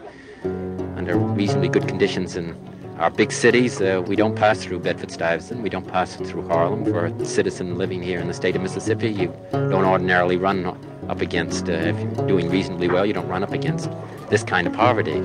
under 0.96 1.18
reasonably 1.18 1.68
good 1.68 1.90
conditions 1.90 2.38
in 2.38 2.56
our 3.00 3.10
big 3.10 3.34
cities, 3.34 3.82
uh, 3.82 4.02
we 4.08 4.16
don't 4.16 4.34
pass 4.34 4.64
through 4.64 4.80
Bedford-Stuyvesant, 4.80 5.62
we 5.62 5.70
don't 5.70 5.90
pass 5.90 6.16
through 6.16 6.48
Harlem. 6.48 6.86
For 6.86 7.08
a 7.08 7.26
citizen 7.26 7.78
living 7.78 8.02
here 8.02 8.22
in 8.22 8.30
the 8.30 8.34
state 8.34 8.56
of 8.56 8.62
Mississippi, 8.62 9.10
you 9.12 9.34
don't 9.52 9.84
ordinarily 9.84 10.38
run 10.38 10.66
up 11.10 11.20
against, 11.20 11.68
uh, 11.68 11.74
if 11.74 12.00
you're 12.00 12.28
doing 12.28 12.50
reasonably 12.50 12.88
well, 12.88 13.06
you 13.06 13.12
don't 13.12 13.28
run 13.28 13.44
up 13.44 13.52
against 13.52 13.90
this 14.30 14.42
kind 14.42 14.68
of 14.68 14.74
poverty. 14.74 15.22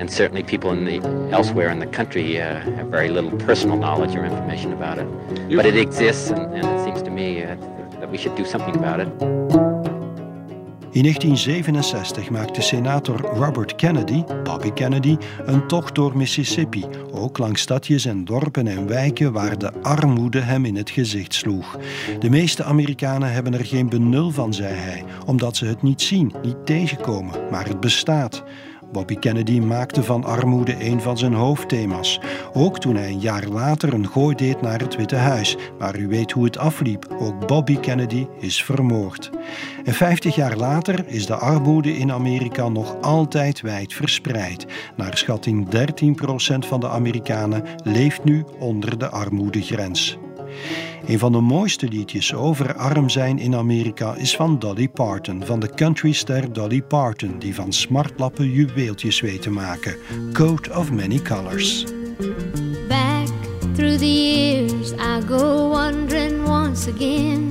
And 0.00 0.10
certainly 0.10 0.42
people 0.42 0.72
in 0.72 0.86
the, 0.86 0.98
elsewhere 1.30 1.68
in 1.68 1.78
the 1.78 1.86
country 1.86 2.40
uh, 2.40 2.60
have 2.76 2.86
very 2.86 3.10
little 3.10 3.32
personal 3.32 3.76
knowledge 3.76 4.16
or 4.16 4.24
information 4.24 4.72
about 4.72 4.96
it. 4.98 5.06
But 5.54 5.66
it 5.66 5.76
exists, 5.76 6.30
and, 6.30 6.54
and 6.54 6.64
it 6.64 6.84
seems 6.84 7.02
to 7.02 7.10
me 7.10 7.42
uh, 7.42 7.54
that 8.00 8.10
we 8.10 8.16
should 8.16 8.34
do 8.34 8.46
something 8.46 8.74
about 8.76 9.00
it. 9.00 9.08
In 10.92 11.02
1967 11.02 12.30
maakte 12.30 12.62
senator 12.62 13.20
Robert 13.20 13.74
Kennedy, 13.74 14.24
Bobby 14.42 14.72
Kennedy, 14.72 15.16
een 15.46 15.66
tocht 15.66 15.94
door 15.94 16.16
Mississippi, 16.16 16.84
ook 17.12 17.38
langs 17.38 17.60
stadjes 17.60 18.04
en 18.04 18.24
dorpen 18.24 18.66
en 18.66 18.86
wijken 18.86 19.32
waar 19.32 19.58
de 19.58 19.72
armoede 19.82 20.40
hem 20.40 20.64
in 20.64 20.76
het 20.76 20.90
gezicht 20.90 21.34
sloeg. 21.34 21.78
De 22.18 22.30
meeste 22.30 22.64
Amerikanen 22.64 23.32
hebben 23.32 23.54
er 23.54 23.64
geen 23.64 23.88
benul 23.88 24.30
van, 24.30 24.54
zei 24.54 24.74
hij, 24.74 25.04
omdat 25.26 25.56
ze 25.56 25.66
het 25.66 25.82
niet 25.82 26.02
zien, 26.02 26.32
niet 26.42 26.66
tegenkomen, 26.66 27.34
maar 27.50 27.66
het 27.66 27.80
bestaat. 27.80 28.44
Bobby 28.92 29.14
Kennedy 29.14 29.60
maakte 29.60 30.02
van 30.02 30.24
armoede 30.24 30.84
een 30.84 31.00
van 31.00 31.18
zijn 31.18 31.32
hoofdthema's. 31.32 32.20
Ook 32.52 32.78
toen 32.78 32.96
hij 32.96 33.08
een 33.08 33.20
jaar 33.20 33.46
later 33.46 33.92
een 33.92 34.08
gooi 34.08 34.34
deed 34.34 34.60
naar 34.60 34.80
het 34.80 34.96
Witte 34.96 35.16
Huis. 35.16 35.56
Maar 35.78 35.98
u 35.98 36.08
weet 36.08 36.30
hoe 36.30 36.44
het 36.44 36.58
afliep. 36.58 37.06
Ook 37.18 37.46
Bobby 37.46 37.76
Kennedy 37.76 38.26
is 38.38 38.64
vermoord. 38.64 39.30
En 39.84 39.94
50 39.94 40.34
jaar 40.34 40.56
later 40.56 41.04
is 41.06 41.26
de 41.26 41.34
armoede 41.34 41.96
in 41.96 42.12
Amerika 42.12 42.68
nog 42.68 43.00
altijd 43.00 43.60
wijd 43.60 43.92
verspreid. 43.92 44.66
Naar 44.96 45.16
schatting 45.16 45.68
13% 46.64 46.68
van 46.68 46.80
de 46.80 46.88
Amerikanen 46.88 47.64
leeft 47.84 48.24
nu 48.24 48.44
onder 48.58 48.98
de 48.98 49.08
armoedegrens. 49.08 50.18
Een 51.06 51.18
van 51.18 51.32
de 51.32 51.40
mooiste 51.40 51.88
liedjes 51.88 52.34
over 52.34 52.74
arm 52.74 53.08
zijn 53.08 53.38
in 53.38 53.54
Amerika 53.54 54.14
is 54.14 54.36
van 54.36 54.58
Dolly 54.58 54.88
Parton, 54.88 55.44
van 55.44 55.60
de 55.60 55.70
countryster 55.74 56.52
Dolly 56.52 56.82
Parton, 56.82 57.38
die 57.38 57.54
van 57.54 57.72
smartlappen 57.72 58.50
juweeltjes 58.50 59.20
weet 59.20 59.42
te 59.42 59.50
maken. 59.50 59.96
Coat 60.32 60.76
of 60.76 60.92
Many 60.92 61.18
Colors. 61.18 61.84
Back 62.88 63.28
through 63.74 63.98
the 63.98 64.22
years, 64.22 64.92
I 64.92 65.26
go 65.26 65.68
wandering 65.68 66.48
once 66.48 66.90
again. 66.90 67.50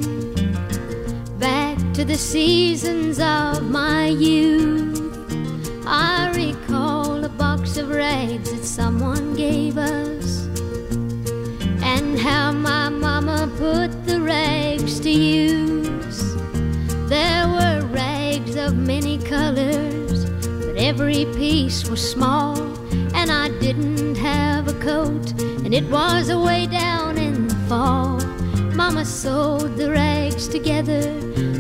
Back 1.38 1.78
to 1.94 2.06
the 2.06 2.18
seasons 2.18 3.18
of 3.18 3.62
my 3.70 4.10
youth. 4.20 5.02
I 5.86 6.32
recall 6.34 7.24
a 7.24 7.30
box 7.38 7.78
of 7.78 7.90
rags 7.90 8.50
that 8.52 8.66
someone 8.66 9.36
gave 9.36 9.78
us. 9.78 10.19
And 12.10 12.18
how 12.18 12.52
my 12.52 12.90
mama 12.90 13.48
put 13.60 14.08
the 14.08 14.20
rags 14.20 15.00
to 15.02 15.12
use. 15.12 16.36
There 17.08 17.48
were 17.48 17.86
rags 17.94 18.56
of 18.56 18.76
many 18.76 19.20
colors, 19.20 20.26
but 20.66 20.76
every 20.76 21.26
piece 21.36 21.88
was 21.88 22.02
small. 22.02 22.58
And 23.14 23.30
I 23.30 23.50
didn't 23.60 24.16
have 24.16 24.68
a 24.68 24.74
coat, 24.80 25.40
and 25.64 25.72
it 25.72 25.88
was 25.92 26.30
away 26.30 26.66
down 26.66 27.20
in 27.20 27.48
the 27.48 27.56
fall. 27.70 28.20
Mama 28.74 29.06
sewed 29.06 29.78
the 29.78 29.92
rags 29.92 30.48
together, 30.48 31.04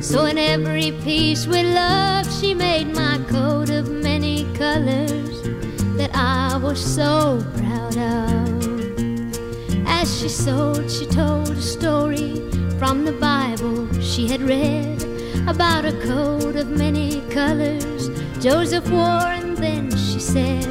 so 0.02 0.26
in 0.26 0.40
every 0.40 0.94
piece 1.04 1.46
with 1.46 1.68
love, 1.76 2.26
she 2.40 2.56
made 2.56 2.88
my 2.88 3.20
coat 3.30 3.70
of 3.70 3.88
many 3.92 4.52
colors 4.56 5.44
that 5.96 6.10
I 6.16 6.58
was 6.58 6.84
so 6.84 7.46
proud 7.56 7.98
of. 7.98 8.59
As 10.02 10.18
she 10.18 10.30
sewed, 10.30 10.90
she 10.90 11.06
told 11.06 11.50
a 11.50 11.62
story 11.62 12.36
from 12.80 13.04
the 13.04 13.12
Bible 13.12 13.92
she 14.00 14.30
had 14.30 14.42
read 14.42 15.04
about 15.46 15.84
a 15.84 15.92
coat 16.08 16.56
of 16.56 16.70
many 16.70 17.20
colors 17.30 18.08
Joseph 18.40 18.90
wore, 18.90 19.28
and 19.40 19.58
then 19.58 19.92
she 19.92 20.22
said, 20.22 20.66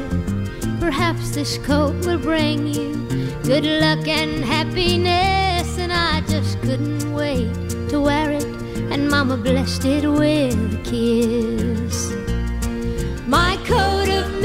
Perhaps 0.79 1.35
this 1.35 1.59
coat 1.59 1.93
will 2.07 2.17
bring 2.17 2.65
you 2.65 2.95
good 3.43 3.65
luck 3.65 4.07
and 4.07 4.43
happiness. 4.43 5.77
And 5.77 5.93
I 5.93 6.21
just 6.21 6.59
couldn't 6.61 7.13
wait 7.13 7.53
to 7.89 8.01
wear 8.01 8.31
it, 8.31 8.43
and 8.91 9.07
Mama 9.07 9.37
blessed 9.37 9.85
it 9.85 10.07
with 10.09 10.73
a 10.73 10.81
kiss. 10.83 12.11
My 13.27 13.57
coat 13.67 14.09
of 14.09 14.38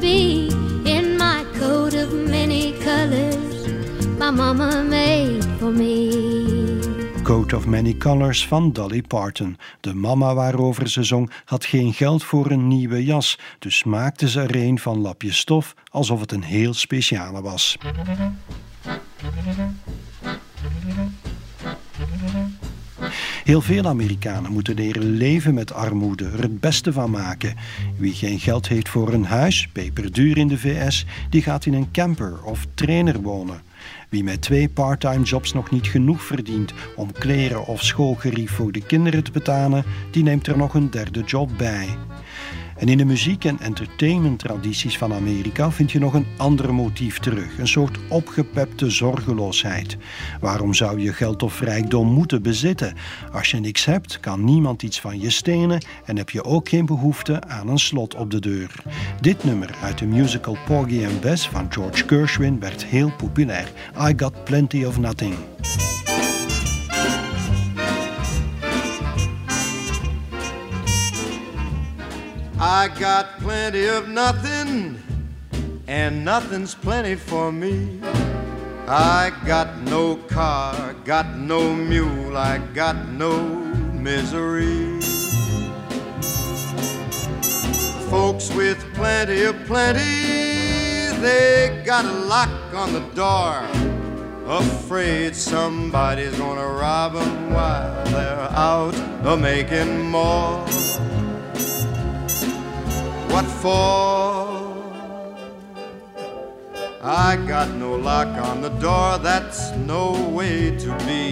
be 0.00 0.48
in 0.84 1.16
my 1.16 1.44
coat 1.58 1.94
of 1.94 2.12
many 2.12 2.72
colors 2.78 3.50
my 4.20 4.30
mama 4.30 4.82
made 4.82 5.44
for 5.58 5.72
me. 5.72 7.20
Coat 7.22 7.52
of 7.52 7.66
Many 7.66 7.96
Colors 7.96 8.46
van 8.46 8.72
Dolly 8.72 9.02
Parton. 9.02 9.58
De 9.80 9.94
mama 9.94 10.34
waarover 10.34 10.88
ze 10.88 11.02
zong 11.02 11.30
had 11.44 11.64
geen 11.64 11.92
geld 11.92 12.24
voor 12.24 12.50
een 12.50 12.68
nieuwe 12.68 13.04
jas, 13.04 13.38
dus 13.58 13.84
maakte 13.84 14.28
ze 14.28 14.40
er 14.40 14.56
een 14.56 14.78
van 14.78 15.00
lapjes 15.00 15.38
stof 15.38 15.74
alsof 15.90 16.20
het 16.20 16.32
een 16.32 16.42
heel 16.42 16.74
speciale 16.74 17.42
was. 17.42 17.78
Heel 23.50 23.60
veel 23.60 23.86
Amerikanen 23.86 24.52
moeten 24.52 24.74
leren 24.74 25.10
leven 25.10 25.54
met 25.54 25.72
armoede, 25.72 26.24
er 26.24 26.40
het 26.40 26.60
beste 26.60 26.92
van 26.92 27.10
maken. 27.10 27.54
Wie 27.96 28.12
geen 28.12 28.38
geld 28.38 28.68
heeft 28.68 28.88
voor 28.88 29.12
een 29.12 29.24
huis, 29.24 29.68
peperduur 29.72 30.38
in 30.38 30.48
de 30.48 30.58
VS, 30.58 31.06
die 31.30 31.42
gaat 31.42 31.66
in 31.66 31.74
een 31.74 31.90
camper 31.90 32.42
of 32.42 32.66
trainer 32.74 33.20
wonen. 33.20 33.62
Wie 34.08 34.24
met 34.24 34.42
twee 34.42 34.68
parttime 34.68 35.24
jobs 35.24 35.52
nog 35.52 35.70
niet 35.70 35.86
genoeg 35.86 36.22
verdient 36.22 36.72
om 36.96 37.12
kleren 37.12 37.66
of 37.66 37.82
schoolgerief 37.82 38.50
voor 38.50 38.72
de 38.72 38.86
kinderen 38.86 39.24
te 39.24 39.30
betalen, 39.30 39.84
die 40.10 40.22
neemt 40.22 40.46
er 40.46 40.56
nog 40.56 40.74
een 40.74 40.90
derde 40.90 41.22
job 41.22 41.50
bij. 41.56 41.88
En 42.80 42.88
in 42.88 42.98
de 42.98 43.04
muziek- 43.04 43.44
en 43.44 43.58
entertainment-tradities 43.58 44.98
van 44.98 45.12
Amerika 45.12 45.70
vind 45.70 45.92
je 45.92 45.98
nog 45.98 46.14
een 46.14 46.26
ander 46.36 46.74
motief 46.74 47.18
terug, 47.18 47.58
een 47.58 47.68
soort 47.68 47.98
opgepepte 48.08 48.90
zorgeloosheid. 48.90 49.96
Waarom 50.40 50.74
zou 50.74 51.00
je 51.00 51.12
geld 51.12 51.42
of 51.42 51.60
rijkdom 51.60 52.08
moeten 52.12 52.42
bezitten? 52.42 52.94
Als 53.32 53.50
je 53.50 53.60
niks 53.60 53.84
hebt, 53.84 54.20
kan 54.20 54.44
niemand 54.44 54.82
iets 54.82 55.00
van 55.00 55.20
je 55.20 55.30
stenen 55.30 55.84
en 56.04 56.16
heb 56.16 56.30
je 56.30 56.44
ook 56.44 56.68
geen 56.68 56.86
behoefte 56.86 57.42
aan 57.42 57.68
een 57.68 57.78
slot 57.78 58.14
op 58.14 58.30
de 58.30 58.40
deur. 58.40 58.74
Dit 59.20 59.44
nummer 59.44 59.74
uit 59.82 59.98
de 59.98 60.06
musical 60.06 60.56
Porgy 60.66 61.04
and 61.04 61.20
Bess 61.20 61.48
van 61.48 61.72
George 61.72 62.04
Gershwin 62.06 62.60
werd 62.60 62.84
heel 62.84 63.12
populair. 63.16 63.72
I 64.08 64.12
Got 64.16 64.44
Plenty 64.44 64.84
of 64.84 64.98
Nothing. 64.98 65.34
I 72.62 72.88
got 72.88 73.38
plenty 73.40 73.86
of 73.86 74.06
nothing, 74.06 75.02
and 75.88 76.22
nothing's 76.22 76.74
plenty 76.74 77.14
for 77.14 77.50
me. 77.50 77.98
I 78.86 79.32
got 79.46 79.78
no 79.84 80.16
car, 80.16 80.94
got 81.06 81.38
no 81.38 81.74
mule, 81.74 82.36
I 82.36 82.58
got 82.74 83.08
no 83.08 83.32
misery. 83.94 85.00
Folks 88.10 88.52
with 88.54 88.84
plenty 88.92 89.44
of 89.44 89.56
plenty, 89.64 91.16
they 91.18 91.82
got 91.86 92.04
a 92.04 92.12
lock 92.12 92.74
on 92.74 92.92
the 92.92 93.06
door, 93.14 93.64
afraid 94.46 95.34
somebody's 95.34 96.36
gonna 96.36 96.68
rob 96.68 97.16
'em 97.16 97.54
while 97.54 98.04
they're 98.04 98.50
out 98.52 98.94
a 99.24 99.34
making 99.34 100.10
more. 100.10 100.66
What 103.40 103.50
for? 103.62 104.76
I 107.02 107.36
got 107.48 107.70
no 107.74 107.96
lock 107.96 108.28
on 108.28 108.60
the 108.60 108.68
door, 108.68 109.16
that's 109.16 109.70
no 109.76 110.28
way 110.28 110.76
to 110.76 110.88
be. 111.06 111.30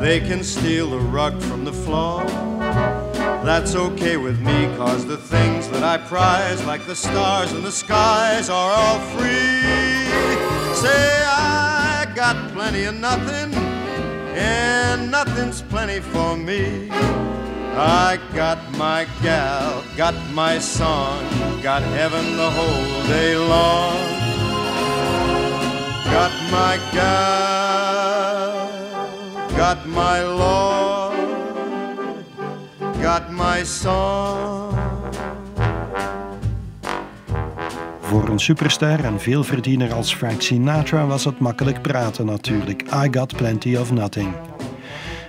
They 0.00 0.20
can 0.20 0.44
steal 0.44 0.90
the 0.90 1.00
rug 1.00 1.42
from 1.42 1.64
the 1.64 1.72
floor, 1.72 2.24
That's 3.44 3.74
okay 3.74 4.16
with 4.16 4.38
me, 4.38 4.66
cause 4.76 5.04
the 5.04 5.16
things 5.16 5.68
that 5.70 5.82
I 5.82 5.96
prize, 6.06 6.64
like 6.64 6.86
the 6.86 6.94
stars 6.94 7.52
in 7.52 7.64
the 7.64 7.72
skies, 7.72 8.48
are 8.48 8.70
all 8.70 9.00
free. 9.16 9.64
Say, 10.72 11.24
I 11.26 12.06
got 12.14 12.36
plenty 12.52 12.84
of 12.84 12.94
nothing, 12.94 13.52
and 14.36 15.10
nothing's 15.10 15.62
plenty 15.62 15.98
for 15.98 16.36
me. 16.36 16.90
I 17.80 18.18
got 18.34 18.58
my 18.76 19.06
gal, 19.22 19.82
got 19.96 20.14
my 20.34 20.58
song, 20.58 21.22
got 21.62 21.82
heaven 21.82 22.36
the 22.36 22.50
whole 22.50 23.06
day 23.06 23.36
long. 23.36 23.96
Got 26.10 26.32
my 26.50 26.78
gal, 26.92 28.68
got 29.56 29.86
my 29.86 30.22
Lord, 30.24 31.16
got 33.00 33.30
my 33.30 33.64
song. 33.64 34.74
Voor 38.00 38.28
een 38.28 38.38
superster 38.38 39.04
en 39.04 39.20
veelverdiener 39.20 39.92
als 39.92 40.14
Frank 40.14 40.42
Sinatra 40.42 41.06
was 41.06 41.24
het 41.24 41.38
makkelijk 41.38 41.82
praten 41.82 42.26
natuurlijk. 42.26 42.82
I 42.82 43.08
got 43.10 43.36
plenty 43.36 43.76
of 43.76 43.92
nothing. 43.92 44.57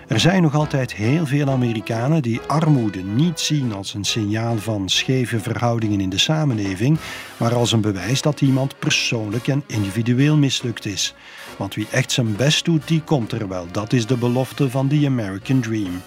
Er 0.09 0.19
zijn 0.19 0.41
nog 0.41 0.55
altijd 0.55 0.93
heel 0.93 1.25
veel 1.25 1.49
Amerikanen 1.49 2.21
die 2.21 2.41
armoede 2.41 3.01
niet 3.01 3.39
zien 3.39 3.73
als 3.73 3.93
een 3.93 4.03
signaal 4.03 4.57
van 4.57 4.89
scheve 4.89 5.39
verhoudingen 5.39 5.99
in 5.99 6.09
de 6.09 6.17
samenleving, 6.17 6.99
maar 7.37 7.55
als 7.55 7.71
een 7.71 7.81
bewijs 7.81 8.21
dat 8.21 8.41
iemand 8.41 8.79
persoonlijk 8.79 9.47
en 9.47 9.63
individueel 9.67 10.37
mislukt 10.37 10.85
is. 10.85 11.13
Want 11.57 11.75
wie 11.75 11.87
echt 11.91 12.11
zijn 12.11 12.35
best 12.35 12.65
doet, 12.65 12.87
die 12.87 13.01
komt 13.01 13.31
er 13.31 13.47
wel. 13.47 13.67
Dat 13.71 13.93
is 13.93 14.05
de 14.05 14.17
belofte 14.17 14.69
van 14.69 14.87
the 14.87 15.03
American 15.05 15.59
Dream. 15.59 16.01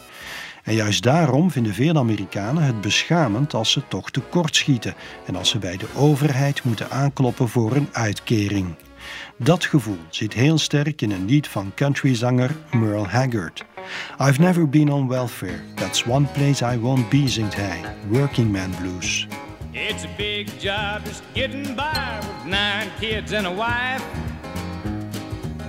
En 0.63 0.75
juist 0.75 1.03
daarom 1.03 1.51
vinden 1.51 1.75
veel 1.75 1.97
Amerikanen 1.97 2.63
het 2.63 2.81
beschamend 2.81 3.55
als 3.55 3.71
ze 3.71 3.83
toch 3.89 4.11
tekortschieten 4.11 4.95
en 5.27 5.37
als 5.37 5.49
ze 5.49 5.59
bij 5.59 5.77
de 5.77 5.89
overheid 5.95 6.65
moeten 6.65 6.91
aankloppen 6.91 7.49
voor 7.49 7.77
een 7.77 7.89
uitkering. 7.93 8.75
Dat 9.37 9.65
gevoel 9.65 9.99
zit 10.11 10.33
heel 10.33 10.59
sterk 10.59 11.03
in 11.03 11.11
een 11.11 11.25
lied 11.25 11.49
van 11.49 11.73
countryzanger 11.75 12.51
Merle 12.71 13.07
Haggard. 13.07 13.65
I've 14.19 14.39
never 14.39 14.67
been 14.67 14.91
on 14.91 15.09
welfare, 15.09 15.61
that's 15.77 16.07
one 16.07 16.27
place 16.27 16.63
I 16.63 16.77
won't 16.77 17.11
be, 17.11 17.29
zingt 17.29 17.55
hij, 17.55 17.81
Working 18.11 18.51
Man 18.53 18.71
Blues. 18.81 19.27
It's 19.73 20.05
a 20.05 20.11
big 20.17 20.49
job 20.61 21.05
just 21.05 21.23
getting 21.35 21.75
by 21.75 22.21
with 22.21 22.47
nine 22.47 22.91
kids 23.01 23.33
and 23.33 23.47
a 23.47 23.51
wife. 23.51 24.05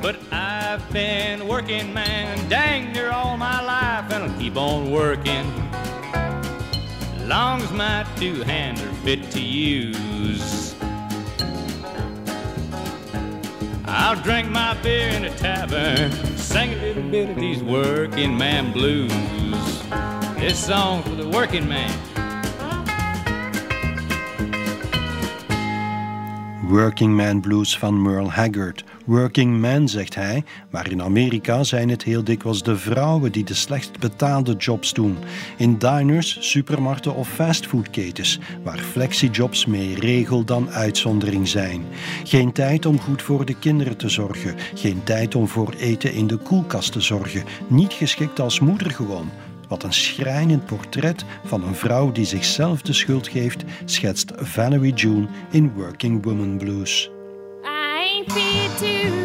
But 0.02 0.18
I've 0.32 0.92
been 0.92 1.48
working, 1.48 1.94
man, 1.94 2.38
dang 2.50 2.92
near 2.92 3.12
all 3.12 3.38
my 3.38 3.62
life, 3.62 4.12
and 4.12 4.24
I'll 4.24 4.40
keep 4.40 4.58
on 4.58 4.92
working. 4.92 5.46
Long 7.28 7.62
as 7.62 7.72
my 7.72 8.06
two 8.18 8.44
hands 8.44 8.82
are 8.82 8.94
fit 9.06 9.32
to 9.32 9.40
use. 9.40 10.76
I'll 13.86 14.22
drink 14.22 14.50
my 14.50 14.74
beer 14.82 15.10
in 15.10 15.24
a 15.24 15.30
tavern, 15.38 16.12
sing 16.44 16.74
a 16.74 16.76
little 16.76 17.04
bit 17.04 17.30
of 17.30 17.36
these 17.38 17.64
working 17.64 18.38
man 18.38 18.74
blues. 18.74 19.12
This 20.36 20.66
song's 20.66 21.08
for 21.08 21.16
the 21.16 21.28
working 21.28 21.68
man. 21.68 21.92
Working 26.70 27.16
Man 27.16 27.40
Blues 27.40 27.74
van 27.76 27.94
Merle 27.94 28.30
Haggard. 28.30 28.84
Working 29.06 29.60
Man, 29.60 29.90
zegt 29.90 30.16
hij, 30.16 30.44
maar 30.72 30.92
in 30.92 31.02
Amerika 31.02 31.64
zijn 31.64 31.90
het 31.90 32.04
heel 32.04 32.24
dikwijls 32.24 32.64
de 32.64 32.78
vrouwen 32.78 33.32
die 33.32 33.44
de 33.44 33.54
slecht 33.54 34.00
betaalde 34.00 34.56
jobs 34.56 34.94
doen. 34.94 35.18
In 35.58 35.78
diners, 35.78 36.38
supermarkten 36.40 37.16
of 37.16 37.30
fastfoodketens, 37.30 38.40
waar 38.64 38.80
flexijobs 38.80 39.66
meer 39.66 40.00
regel 40.00 40.44
dan 40.44 40.70
uitzondering 40.70 41.48
zijn. 41.48 41.86
Geen 42.24 42.52
tijd 42.52 42.86
om 42.86 43.00
goed 43.00 43.22
voor 43.22 43.46
de 43.46 43.56
kinderen 43.60 43.98
te 43.98 44.10
zorgen, 44.10 44.56
geen 44.76 45.04
tijd 45.04 45.36
om 45.36 45.48
voor 45.48 45.74
eten 45.78 46.14
in 46.14 46.28
de 46.28 46.38
koelkast 46.38 46.92
te 46.92 47.02
zorgen, 47.02 47.44
niet 47.68 47.94
geschikt 47.94 48.40
als 48.40 48.60
moeder 48.60 48.92
gewoon. 48.92 49.30
Wat 49.68 49.84
een 49.84 49.94
schrijnend 49.94 50.66
portret 50.66 51.26
van 51.44 51.64
een 51.64 51.76
vrouw 51.76 52.12
die 52.12 52.26
zichzelf 52.26 52.82
de 52.82 52.94
schuld 52.94 53.28
geeft, 53.28 53.64
schetst 53.86 54.32
Valerie 54.36 54.94
June 54.94 55.28
in 55.52 55.72
Working 55.74 56.24
Woman 56.24 56.58
Blues. 56.58 57.13
feed 58.30 58.78
to 58.78 59.23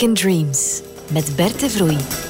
American 0.00 0.30
Dreams 0.30 0.82
met 1.12 1.36
Bert 1.36 1.60
de 1.60 1.70
Vroei. 1.70 2.29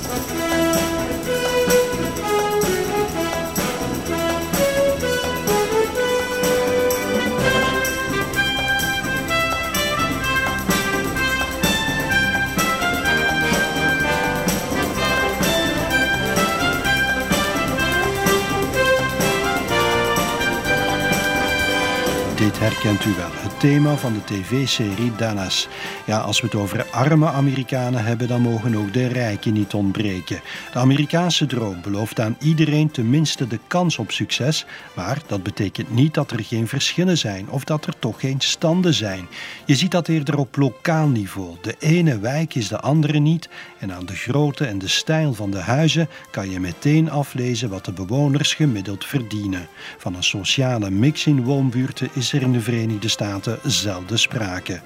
Dit 22.41 22.59
herkent 22.59 23.05
u 23.05 23.15
wel, 23.15 23.31
het 23.33 23.61
thema 23.61 23.97
van 23.97 24.13
de 24.13 24.25
tv-serie 24.25 25.13
Dallas. 25.17 25.69
Ja, 26.07 26.19
als 26.19 26.41
we 26.41 26.47
het 26.47 26.57
over 26.57 26.87
arme 26.91 27.29
Amerikanen 27.29 28.05
hebben, 28.05 28.29
dan 28.29 28.41
mogen 28.41 28.75
ook 28.75 28.93
de 28.93 29.07
rijken 29.07 29.53
niet 29.53 29.75
ontbreken. 29.75 30.41
De 30.73 30.79
Amerikaanse 30.79 31.47
droom 31.47 31.81
belooft 31.83 32.21
aan 32.21 32.37
iedereen 32.39 32.91
tenminste 32.91 33.47
de 33.47 33.59
kans 33.67 33.99
op 33.99 34.11
succes, 34.11 34.67
maar 34.95 35.19
dat 35.27 35.43
betekent 35.43 35.95
niet 35.95 36.15
dat 36.15 36.31
er 36.31 36.45
geen 36.45 36.69
verschillen 36.69 37.19
zijn 37.19 37.51
of 37.51 37.65
dat 37.65 37.87
er 37.87 37.99
toch 37.99 38.21
geen 38.21 38.41
standen 38.41 38.95
zijn. 38.95 39.29
Je 39.65 39.75
ziet 39.75 39.91
dat 39.91 40.09
eerder 40.09 40.39
op 40.39 40.57
lokaal 40.57 41.09
niveau. 41.09 41.57
De 41.63 41.75
ene 41.79 42.19
wijk 42.19 42.55
is 42.55 42.69
de 42.69 42.81
andere 42.81 43.19
niet 43.19 43.49
en 43.79 43.93
aan 43.93 44.07
de 44.07 44.17
grootte 44.17 44.67
en 44.67 44.79
de 44.79 44.89
stijl 44.89 45.35
van 45.35 45.51
de 45.51 45.61
huizen 45.61 46.09
kan 46.31 46.51
je 46.51 46.61
meteen 46.61 47.11
aflezen 47.11 47.69
wat 47.71 47.85
de 47.85 47.93
bewoners 47.93 48.55
gemiddeld 48.55 49.05
verdienen. 49.05 49.69
Van 49.99 50.15
een 50.15 50.23
sociale 50.23 50.91
mix 50.91 51.27
in 51.27 51.45
woonbuurten 51.45 52.09
is 52.13 52.29
in 52.39 52.53
de 52.53 52.61
Verenigde 52.61 53.09
Staten 53.09 53.59
zelden 53.65 54.19
sprake. 54.19 54.81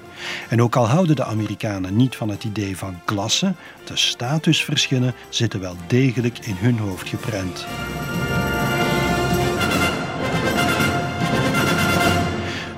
En 0.49 0.61
ook 0.61 0.75
al 0.75 0.87
houden 0.87 1.15
de 1.15 1.23
Amerikanen 1.23 1.95
niet 1.95 2.15
van 2.15 2.29
het 2.29 2.43
idee 2.43 2.77
van 2.77 2.99
klasse, 3.05 3.53
de 3.85 3.95
statusverschillen 3.95 5.13
zitten 5.29 5.59
wel 5.59 5.75
degelijk 5.87 6.39
in 6.39 6.55
hun 6.55 6.77
hoofd 6.77 7.09
geprent. 7.09 7.65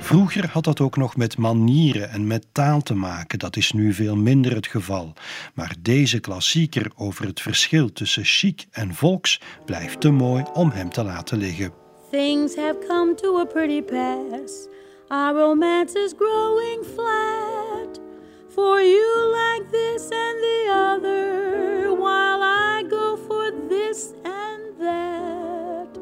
Vroeger 0.07 0.49
had 0.49 0.63
dat 0.63 0.79
ook 0.79 0.97
nog 0.97 1.15
met 1.15 1.37
manieren 1.37 2.09
en 2.09 2.27
met 2.27 2.45
taal 2.51 2.81
te 2.81 2.93
maken. 2.93 3.39
Dat 3.39 3.55
is 3.55 3.71
nu 3.71 3.93
veel 3.93 4.15
minder 4.15 4.55
het 4.55 4.67
geval. 4.67 5.13
Maar 5.53 5.75
deze 5.79 6.19
klassieker 6.19 6.91
over 6.95 7.25
het 7.25 7.41
verschil 7.41 7.93
tussen 7.93 8.23
chic 8.23 8.67
en 8.71 8.95
volks 8.95 9.41
blijft 9.65 10.01
te 10.01 10.09
mooi 10.09 10.43
om 10.53 10.71
hem 10.71 10.89
te 10.89 11.03
laten 11.03 11.37
liggen. 11.37 11.86
Things 12.09 12.55
have 12.55 12.87
come 12.87 13.17
to 13.17 13.39
a 13.39 13.45
pretty 13.45 13.81
pass. 13.81 14.69
Our 15.11 15.35
romance 15.35 15.93
is 15.93 16.13
growing 16.13 16.85
flat. 16.85 17.99
For 18.47 18.79
you 18.79 19.33
like 19.33 19.69
this 19.71 20.03
and 20.03 20.39
the 20.41 20.67
other, 20.71 21.93
while 21.93 22.41
I 22.41 22.85
go 22.89 23.17
for 23.17 23.51
this 23.51 24.13
and 24.23 24.79
that. 24.79 25.99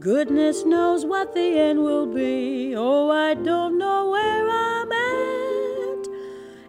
Goodness 0.00 0.64
knows 0.64 1.04
what 1.06 1.34
the 1.34 1.56
end 1.60 1.84
will 1.84 2.06
be. 2.06 2.74
Oh, 2.76 3.08
I 3.08 3.34
don't 3.34 3.78
know 3.78 4.10
where 4.10 4.50
I'm 4.50 4.90
at. 4.90 6.08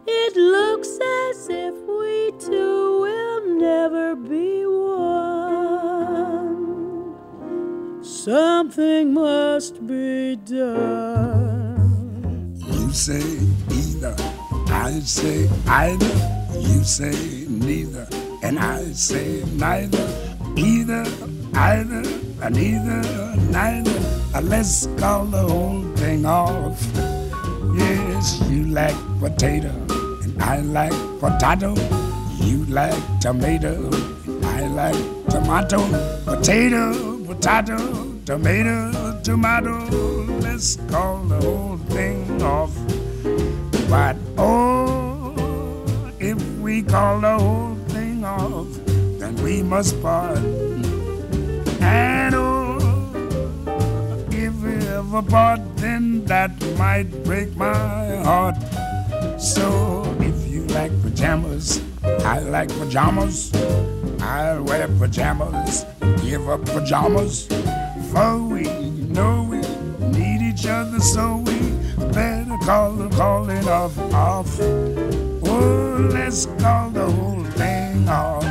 It 0.06 0.36
looks 0.36 1.00
as 1.32 1.50
if 1.50 1.74
we 1.74 2.32
two 2.40 3.02
will 3.02 3.58
never 3.58 4.16
Something 8.28 9.14
must 9.14 9.88
be 9.88 10.36
done. 10.36 11.80
You 12.58 12.92
say 12.92 13.24
either, 13.72 14.14
I 14.68 15.00
say 15.00 15.48
either. 15.66 16.52
You 16.60 16.84
say 16.84 17.46
neither, 17.48 18.06
and 18.44 18.60
I 18.60 18.84
say 18.92 19.46
neither. 19.54 20.06
Either, 20.58 21.06
either, 21.56 22.04
neither, 22.50 23.36
neither. 23.50 24.00
Uh, 24.36 24.42
Let's 24.42 24.88
call 24.98 25.24
the 25.24 25.44
whole 25.44 25.84
thing 25.96 26.26
off. 26.26 26.84
Yes, 27.78 28.42
you 28.50 28.66
like 28.66 28.98
potato, 29.22 29.72
and 30.24 30.44
I 30.44 30.60
like 30.60 30.92
potato. 31.22 31.76
You 32.42 32.66
like 32.66 32.94
tomato, 33.22 33.90
I 34.44 34.68
like 34.68 35.00
tomato. 35.30 35.80
Potato, 36.26 37.24
potato, 37.24 38.17
tomato, 38.28 39.18
tomato. 39.24 39.88
Let's 40.42 40.76
call 40.92 41.24
the 41.24 41.40
whole 41.40 41.78
thing 41.96 42.42
off. 42.42 42.76
But 43.90 44.18
oh, 44.38 45.34
if 46.20 46.38
we 46.60 46.84
call 46.84 47.22
the 47.22 47.40
whole 47.40 47.76
thing 47.88 48.26
off, 48.26 48.68
then 49.18 49.34
we 49.38 49.64
must 49.64 50.02
part. 50.02 50.40
And 51.80 52.36
oh, 52.36 52.78
if 54.32 54.54
we 54.62 54.76
ever 54.90 55.22
part, 55.22 55.62
then 55.78 56.26
that 56.26 56.52
might 56.78 57.08
break 57.24 57.56
my 57.56 58.18
heart. 58.28 58.58
So 59.40 60.04
if 60.20 60.36
you 60.50 60.64
like 60.76 60.92
pajamas, 61.02 61.82
I 62.04 62.40
like 62.40 62.68
pajamas. 62.78 63.54
I'll 64.20 64.64
wear 64.64 64.90
pajamas, 65.00 65.86
give 66.22 66.50
up 66.50 66.66
pajamas. 66.66 67.48
For 68.18 68.40
we 68.40 68.64
know 69.14 69.46
we 69.48 69.62
need 70.10 70.42
each 70.42 70.66
other, 70.66 71.00
so 71.00 71.38
we 71.46 71.56
better 72.18 72.58
call 72.66 72.94
the 72.94 73.10
calling 73.16 73.68
off 73.68 73.96
off. 74.12 74.50
Oh, 74.60 76.10
let's 76.12 76.48
call 76.58 76.90
the 76.90 77.06
whole 77.12 77.44
thing 77.62 78.10
off. 78.10 78.42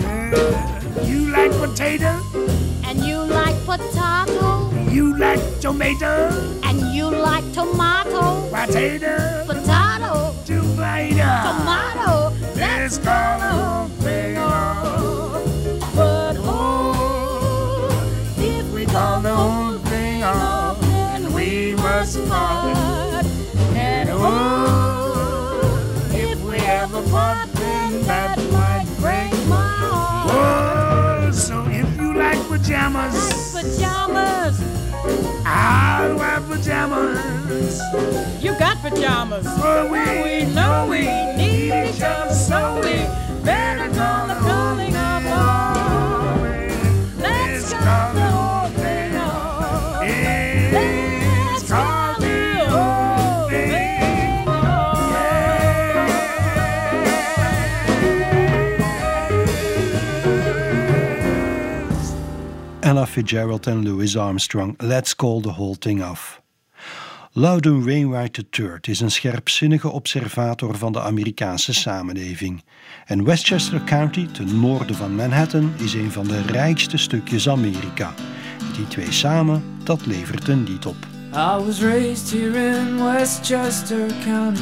Yeah. 0.00 1.04
You 1.04 1.28
like 1.30 1.52
potato? 1.52 2.12
And 2.88 3.00
you 3.04 3.18
like 3.18 3.58
potato, 3.66 4.70
You 4.90 5.14
like 5.18 5.42
tomato? 5.60 6.14
and 6.64 6.80
you 6.96 7.10
like 7.10 7.44
tomato, 7.52 8.48
Potato? 8.48 9.44
potato, 9.46 10.34
Tomato? 10.46 11.32
tomato. 11.48 12.32
Let's 12.56 12.96
call 12.96 13.38
the 13.44 13.50
whole 13.60 13.88
thing 14.00 14.21
pajamas, 32.72 33.52
pajamas, 33.52 34.60
I'll 35.44 36.16
wear 36.16 36.40
pajamas. 36.40 37.78
you 38.42 38.58
got 38.58 38.78
pajamas. 38.78 39.44
Oh, 39.46 39.58
For 39.60 39.92
we 39.92 40.44
know 40.54 40.86
we 40.88 41.00
need 41.36 41.66
each 41.66 42.00
other, 42.00 42.32
so 42.32 42.76
we 42.76 43.44
better 43.44 43.92
call 43.94 44.26
the 44.26 44.41
Ella 63.02 63.10
Fitzgerald 63.10 63.66
en 63.66 63.82
Louis 63.82 64.16
Armstrong, 64.16 64.74
Let's 64.78 65.16
Call 65.16 65.40
the 65.40 65.48
Whole 65.48 65.76
Thing 65.76 66.02
Off. 66.02 66.40
Loudon 67.32 67.84
Wainwright 67.84 68.44
III 68.58 68.78
is 68.80 69.00
een 69.00 69.10
scherpzinnige 69.10 69.88
observator 69.88 70.76
van 70.76 70.92
de 70.92 71.00
Amerikaanse 71.00 71.72
samenleving. 71.72 72.64
En 73.06 73.24
Westchester 73.24 73.84
County, 73.84 74.26
ten 74.26 74.60
noorden 74.60 74.96
van 74.96 75.14
Manhattan, 75.14 75.72
is 75.76 75.94
een 75.94 76.10
van 76.10 76.26
de 76.26 76.42
rijkste 76.42 76.96
stukjes 76.96 77.48
Amerika. 77.48 78.14
Die 78.76 78.88
twee 78.88 79.12
samen, 79.12 79.62
dat 79.84 80.06
levert 80.06 80.48
een 80.48 80.64
lied 80.64 80.86
op. 80.86 80.96
I 81.34 81.64
was 81.64 81.80
raised 81.80 82.30
here 82.30 82.78
in 82.78 83.04
Westchester 83.04 84.06
County. 84.24 84.60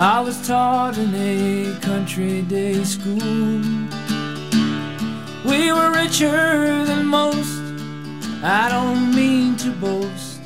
I 0.00 0.22
was 0.24 0.46
taught 0.46 0.96
in 0.96 1.14
a 1.14 1.78
country 1.80 2.46
day 2.46 2.84
school. 2.84 3.99
We 5.50 5.72
were 5.72 5.90
richer 5.90 6.84
than 6.84 7.06
most. 7.06 7.60
I 8.42 8.68
don't 8.70 9.14
mean 9.14 9.56
to 9.56 9.70
boast, 9.72 10.40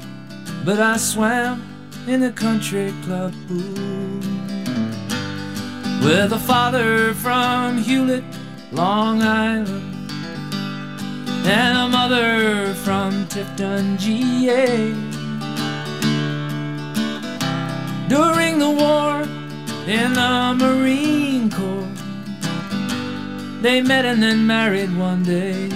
but 0.65 0.81
I 0.81 0.97
swam 0.97 1.63
in 2.07 2.21
the 2.21 2.33
country 2.33 2.93
club 3.05 3.35
pool. 3.47 4.21
With 6.03 6.33
a 6.33 6.39
father 6.39 7.15
from 7.15 7.79
Hewlett, 7.79 8.25
Long 8.73 9.23
Island 9.23 9.95
and 11.47 11.77
a 11.77 11.89
mother 11.89 12.73
from 12.75 13.27
Tifton, 13.27 13.99
GA. 13.99 14.95
During 18.09 18.59
the 18.59 18.71
war 18.71 19.23
in 19.87 20.15
the 20.15 20.55
Marine 20.59 21.51
Corps, 21.51 21.94
they 23.65 23.81
met 23.81 24.05
and 24.05 24.23
then 24.23 24.47
married 24.47 24.95
one 24.95 25.23
day. 25.23 25.71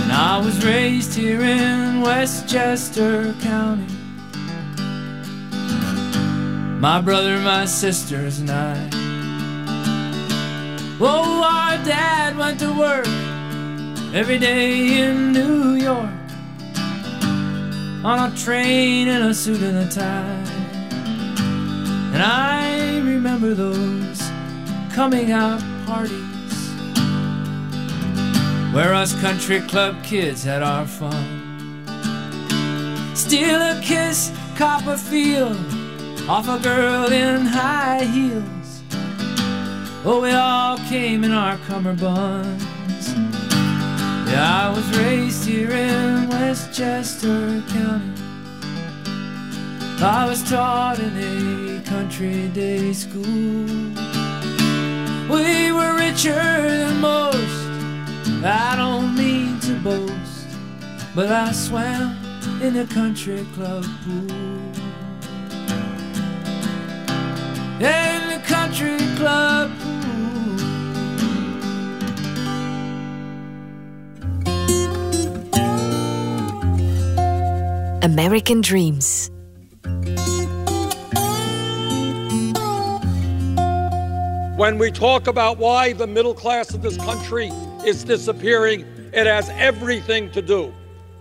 And 0.00 0.10
I 0.10 0.40
was 0.42 0.64
raised 0.64 1.12
here 1.14 1.42
in 1.42 2.00
Westchester 2.00 3.34
County. 3.42 3.84
My 6.80 7.02
brother, 7.02 7.38
my 7.40 7.66
sisters, 7.66 8.38
and 8.38 8.50
I. 8.50 8.88
Oh, 10.98 11.42
our 11.44 11.76
dad 11.84 12.38
went 12.38 12.58
to 12.60 12.72
work 12.72 13.06
every 14.14 14.38
day 14.38 15.02
in 15.02 15.32
New 15.32 15.74
York 15.74 16.08
on 18.02 18.32
a 18.32 18.34
train 18.34 19.08
in 19.08 19.20
a 19.20 19.34
suit 19.34 19.60
and 19.60 19.76
a 19.76 19.88
tie. 19.90 20.42
And 22.14 22.22
I 22.22 23.00
remember 23.00 23.52
those 23.52 24.25
coming 24.96 25.30
out 25.30 25.60
parties 25.84 26.70
where 28.72 28.94
us 28.94 29.12
country 29.20 29.60
club 29.60 30.02
kids 30.02 30.42
had 30.42 30.62
our 30.62 30.86
fun. 30.86 31.84
Steal 33.14 33.60
a 33.60 33.78
kiss, 33.82 34.32
Copperfield, 34.56 35.58
off 36.30 36.48
a 36.48 36.58
girl 36.62 37.12
in 37.12 37.42
high 37.44 38.04
heels. 38.04 38.82
Oh, 40.02 40.20
we 40.22 40.30
all 40.30 40.78
came 40.88 41.24
in 41.24 41.30
our 41.30 41.58
cummerbunds. 41.68 42.64
Yeah, 44.30 44.70
I 44.70 44.72
was 44.74 44.98
raised 44.98 45.46
here 45.46 45.72
in 45.72 46.30
Westchester 46.30 47.62
County. 47.68 48.22
I 50.00 50.24
was 50.26 50.42
taught 50.48 50.98
in 51.00 51.12
a 51.18 51.82
country 51.82 52.48
day 52.48 52.94
school. 52.94 54.05
We 55.28 55.72
were 55.72 55.96
richer 55.96 56.32
than 56.32 57.00
most. 57.00 57.66
I 58.44 58.74
don't 58.76 59.16
mean 59.16 59.58
to 59.60 59.74
boast, 59.80 60.46
but 61.16 61.32
I 61.32 61.50
swam 61.50 62.16
in 62.62 62.76
a 62.76 62.86
country 62.86 63.44
club 63.54 63.84
pool. 64.04 64.30
In 67.80 68.20
the 68.30 68.40
country 68.46 68.98
club 69.16 69.72
pool. 69.80 69.96
American 78.04 78.60
Dreams. 78.60 79.32
When 84.56 84.78
we 84.78 84.90
talk 84.90 85.26
about 85.26 85.58
why 85.58 85.92
the 85.92 86.06
middle 86.06 86.32
class 86.32 86.72
of 86.72 86.80
this 86.80 86.96
country 86.96 87.48
is 87.84 88.04
disappearing, 88.04 88.86
it 89.12 89.26
has 89.26 89.50
everything 89.50 90.30
to 90.32 90.40
do 90.40 90.72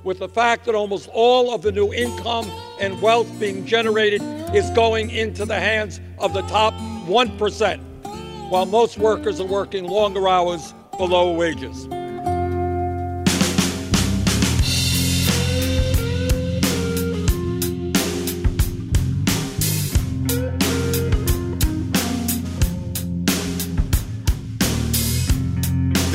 with 0.06 0.20
the 0.20 0.30
fact 0.30 0.64
that 0.64 0.74
almost 0.74 1.10
all 1.12 1.54
of 1.54 1.62
the 1.62 1.74
new 1.74 1.94
income 1.94 2.50
and 2.80 3.02
wealth 3.02 3.28
being 3.38 3.66
generated 3.66 4.22
is 4.56 4.70
going 4.70 5.10
into 5.10 5.44
the 5.44 5.60
hands 5.60 6.00
of 6.18 6.34
the 6.34 6.44
top 6.44 6.74
1%, 6.76 8.50
while 8.50 8.66
most 8.66 8.98
workers 9.00 9.42
are 9.42 9.48
working 9.48 9.86
longer 9.86 10.30
hours 10.30 10.74
for 10.98 11.06
lower 11.06 11.36
wages. 11.36 11.90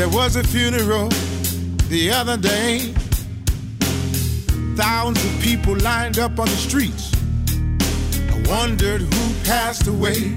There 0.01 0.09
was 0.09 0.37
a 0.37 0.43
funeral 0.43 1.09
the 1.91 2.11
other 2.11 2.39
day. 2.39 2.95
Thousands 4.75 5.23
of 5.23 5.43
people 5.43 5.77
lined 5.77 6.19
up 6.19 6.39
on 6.39 6.47
the 6.47 6.57
streets. 6.57 7.13
I 8.33 8.43
wondered 8.49 9.03
who 9.03 9.45
passed 9.45 9.89
away. 9.89 10.35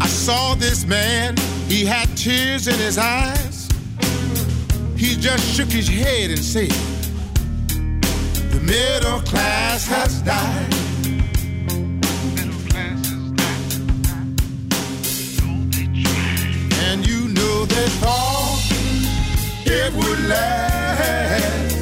I 0.00 0.06
saw 0.06 0.54
this 0.54 0.86
man, 0.86 1.36
he 1.68 1.84
had 1.84 2.08
tears 2.16 2.66
in 2.66 2.76
his 2.76 2.96
eyes. 2.96 3.68
He 4.96 5.16
just 5.16 5.54
shook 5.54 5.68
his 5.68 5.86
head 5.86 6.30
and 6.30 6.38
said, 6.38 6.70
The 7.68 8.60
middle 8.64 9.20
class 9.20 9.86
has 9.86 10.22
died. 10.22 10.83
It 19.74 19.92
would 19.94 20.20
last. 20.26 21.74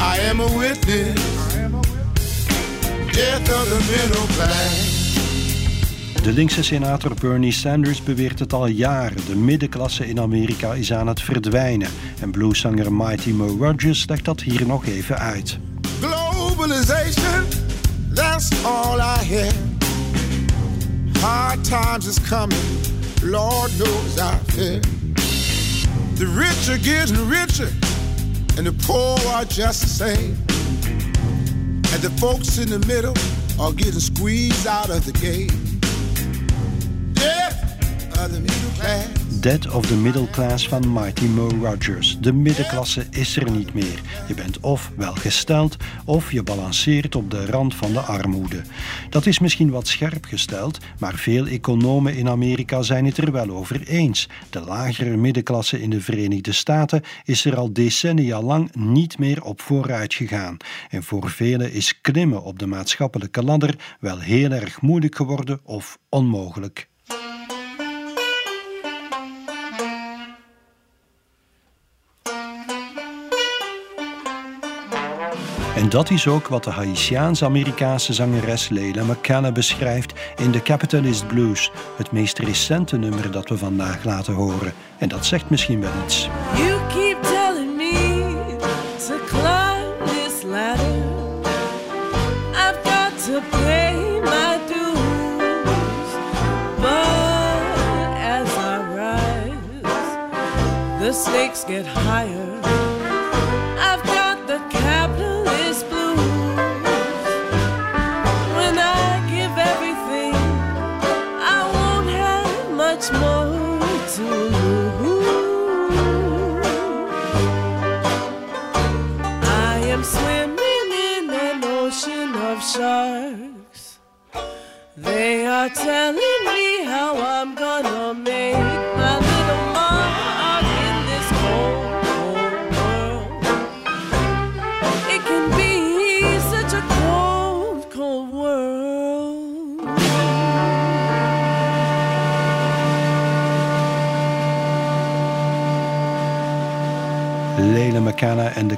I 0.00 0.18
am 0.30 0.40
a 0.40 0.48
witness. 0.58 1.20
Death 3.12 3.48
of 3.58 3.64
the 3.68 3.80
middle 3.90 4.26
class. 4.36 4.92
De 6.22 6.32
linkse 6.32 6.62
senator 6.62 7.14
Bernie 7.20 7.52
Sanders 7.52 8.02
beweert 8.02 8.38
het 8.38 8.52
al 8.52 8.66
jaren. 8.66 9.26
De 9.26 9.36
middenklasse 9.36 10.08
in 10.08 10.20
Amerika 10.20 10.72
is 10.72 10.92
aan 10.92 11.06
het 11.06 11.22
verdwijnen. 11.22 11.88
En 12.20 12.30
blueszanger 12.30 12.92
Mighty 12.92 13.30
Mo 13.30 13.56
Rogers 13.60 14.04
legt 14.08 14.24
dat 14.24 14.40
hier 14.40 14.66
nog 14.66 14.86
even 14.86 15.18
uit. 15.18 15.58
Globalization, 16.00 17.44
that's 18.14 18.64
all 18.64 18.98
I 18.98 19.24
hear. 19.24 19.52
Hard 21.20 21.64
times 21.64 22.06
is 22.06 22.28
coming, 22.28 22.60
Lord 23.22 23.70
knows 23.76 24.16
I 24.18 24.52
fear. 24.52 24.80
The 26.16 26.26
rich 26.26 26.68
are 26.68 26.78
getting 26.78 27.28
richer, 27.28 27.70
and 28.56 28.66
the 28.66 28.72
poor 28.86 29.18
are 29.32 29.44
just 29.44 29.82
the 29.82 29.88
same. 29.88 30.36
And 31.92 32.02
the 32.02 32.10
folks 32.20 32.58
in 32.58 32.68
the 32.70 32.78
middle 32.86 33.14
are 33.60 33.72
getting 33.72 33.98
squeezed 33.98 34.66
out 34.66 34.90
of 34.90 35.04
the 35.04 35.12
game. 35.12 35.48
Death 37.14 38.18
of 38.18 38.32
the 38.32 38.40
middle 38.40 38.70
class. 38.78 39.23
Dead 39.44 39.72
of 39.72 39.86
the 39.86 39.96
Middle 39.96 40.30
Class 40.30 40.68
van 40.68 40.92
Mighty 40.92 41.24
Mo 41.24 41.48
Rogers. 41.48 42.18
De 42.20 42.32
middenklasse 42.32 43.06
is 43.10 43.36
er 43.36 43.50
niet 43.50 43.74
meer. 43.74 44.00
Je 44.28 44.34
bent 44.34 44.60
of 44.60 44.90
welgesteld 44.96 45.76
of 46.04 46.32
je 46.32 46.42
balanceert 46.42 47.14
op 47.14 47.30
de 47.30 47.46
rand 47.46 47.74
van 47.74 47.92
de 47.92 48.00
armoede. 48.00 48.62
Dat 49.10 49.26
is 49.26 49.38
misschien 49.38 49.70
wat 49.70 49.86
scherp 49.86 50.24
gesteld, 50.24 50.78
maar 50.98 51.14
veel 51.14 51.46
economen 51.46 52.16
in 52.16 52.28
Amerika 52.28 52.82
zijn 52.82 53.04
het 53.04 53.16
er 53.16 53.32
wel 53.32 53.50
over 53.50 53.86
eens. 53.86 54.28
De 54.50 54.60
lagere 54.60 55.16
middenklasse 55.16 55.82
in 55.82 55.90
de 55.90 56.00
Verenigde 56.00 56.52
Staten 56.52 57.02
is 57.24 57.44
er 57.44 57.56
al 57.56 57.72
decennia 57.72 58.42
lang 58.42 58.74
niet 58.74 59.18
meer 59.18 59.42
op 59.42 59.60
vooruit 59.60 60.14
gegaan. 60.14 60.56
En 60.90 61.02
voor 61.02 61.30
velen 61.30 61.72
is 61.72 62.00
klimmen 62.00 62.42
op 62.42 62.58
de 62.58 62.66
maatschappelijke 62.66 63.42
ladder 63.42 63.96
wel 64.00 64.18
heel 64.18 64.50
erg 64.50 64.80
moeilijk 64.80 65.14
geworden 65.14 65.60
of 65.64 65.98
onmogelijk. 66.08 66.92
En 75.76 75.88
dat 75.88 76.10
is 76.10 76.28
ook 76.28 76.48
wat 76.48 76.64
de 76.64 76.70
Haitiaans-Amerikaanse 76.70 78.12
zangeres 78.12 78.68
Leila 78.68 79.04
McKenna 79.04 79.52
beschrijft 79.52 80.12
in 80.36 80.50
The 80.50 80.62
Capitalist 80.62 81.26
Blues, 81.26 81.70
het 81.96 82.12
meest 82.12 82.38
recente 82.38 82.96
nummer 82.96 83.30
dat 83.30 83.48
we 83.48 83.58
vandaag 83.58 84.04
laten 84.04 84.34
horen. 84.34 84.72
En 84.98 85.08
dat 85.08 85.26
zegt 85.26 85.50
misschien 85.50 85.80
wel 85.80 85.92
iets. 86.04 86.28
You 86.56 86.78
keep 86.88 87.22
telling 87.22 87.76
me 87.76 88.14
ladder. 90.54 90.96
I've 92.54 92.80
got 92.84 93.12
to 93.26 93.40
pay 93.50 94.20
my 94.20 94.60
dues. 94.68 96.10
But 96.84 98.08
as 98.36 98.50
I 98.56 98.74
rise, 99.00 99.82
the 101.00 101.12
stakes 101.12 101.64
get 101.64 101.86
higher. 101.86 102.43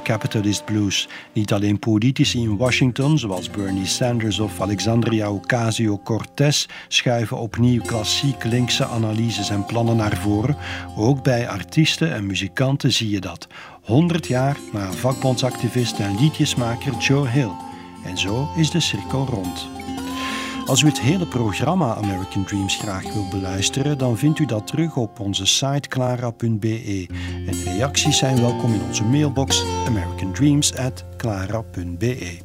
Capitalist 0.07 0.65
Blues. 0.65 1.07
Niet 1.33 1.53
alleen 1.53 1.79
politici 1.79 2.41
in 2.41 2.57
Washington, 2.57 3.17
zoals 3.17 3.49
Bernie 3.49 3.85
Sanders 3.85 4.39
of 4.39 4.61
Alexandria 4.61 5.31
Ocasio-Cortez, 5.31 6.65
schuiven 6.87 7.37
opnieuw 7.37 7.81
klassiek 7.81 8.43
linkse 8.43 8.85
analyses 8.85 9.49
en 9.49 9.65
plannen 9.65 9.95
naar 9.95 10.17
voren. 10.17 10.57
Ook 10.95 11.23
bij 11.23 11.49
artiesten 11.49 12.13
en 12.13 12.25
muzikanten 12.25 12.93
zie 12.93 13.09
je 13.09 13.19
dat. 13.19 13.47
100 13.83 14.27
jaar 14.27 14.57
na 14.73 14.91
vakbondsactivist 14.91 15.99
en 15.99 16.19
liedjesmaker 16.19 16.93
Joe 16.97 17.27
Hill. 17.27 17.51
En 18.05 18.17
zo 18.17 18.49
is 18.55 18.71
de 18.71 18.79
cirkel 18.79 19.25
rond. 19.25 19.76
Als 20.67 20.81
u 20.81 20.87
het 20.87 20.99
hele 20.99 21.25
programma 21.25 21.95
American 21.95 22.43
Dreams 22.43 22.75
graag 22.75 23.13
wilt 23.13 23.29
beluisteren, 23.29 23.97
dan 23.97 24.17
vindt 24.17 24.39
u 24.39 24.45
dat 24.45 24.67
terug 24.67 24.95
op 24.95 25.19
onze 25.19 25.45
site 25.45 25.87
clara.be. 25.87 27.07
En 27.47 27.63
reacties 27.63 28.17
zijn 28.17 28.41
welkom 28.41 28.73
in 28.73 28.81
onze 28.87 29.03
mailbox 29.03 29.63
americandreams@clara.be. 29.85 32.37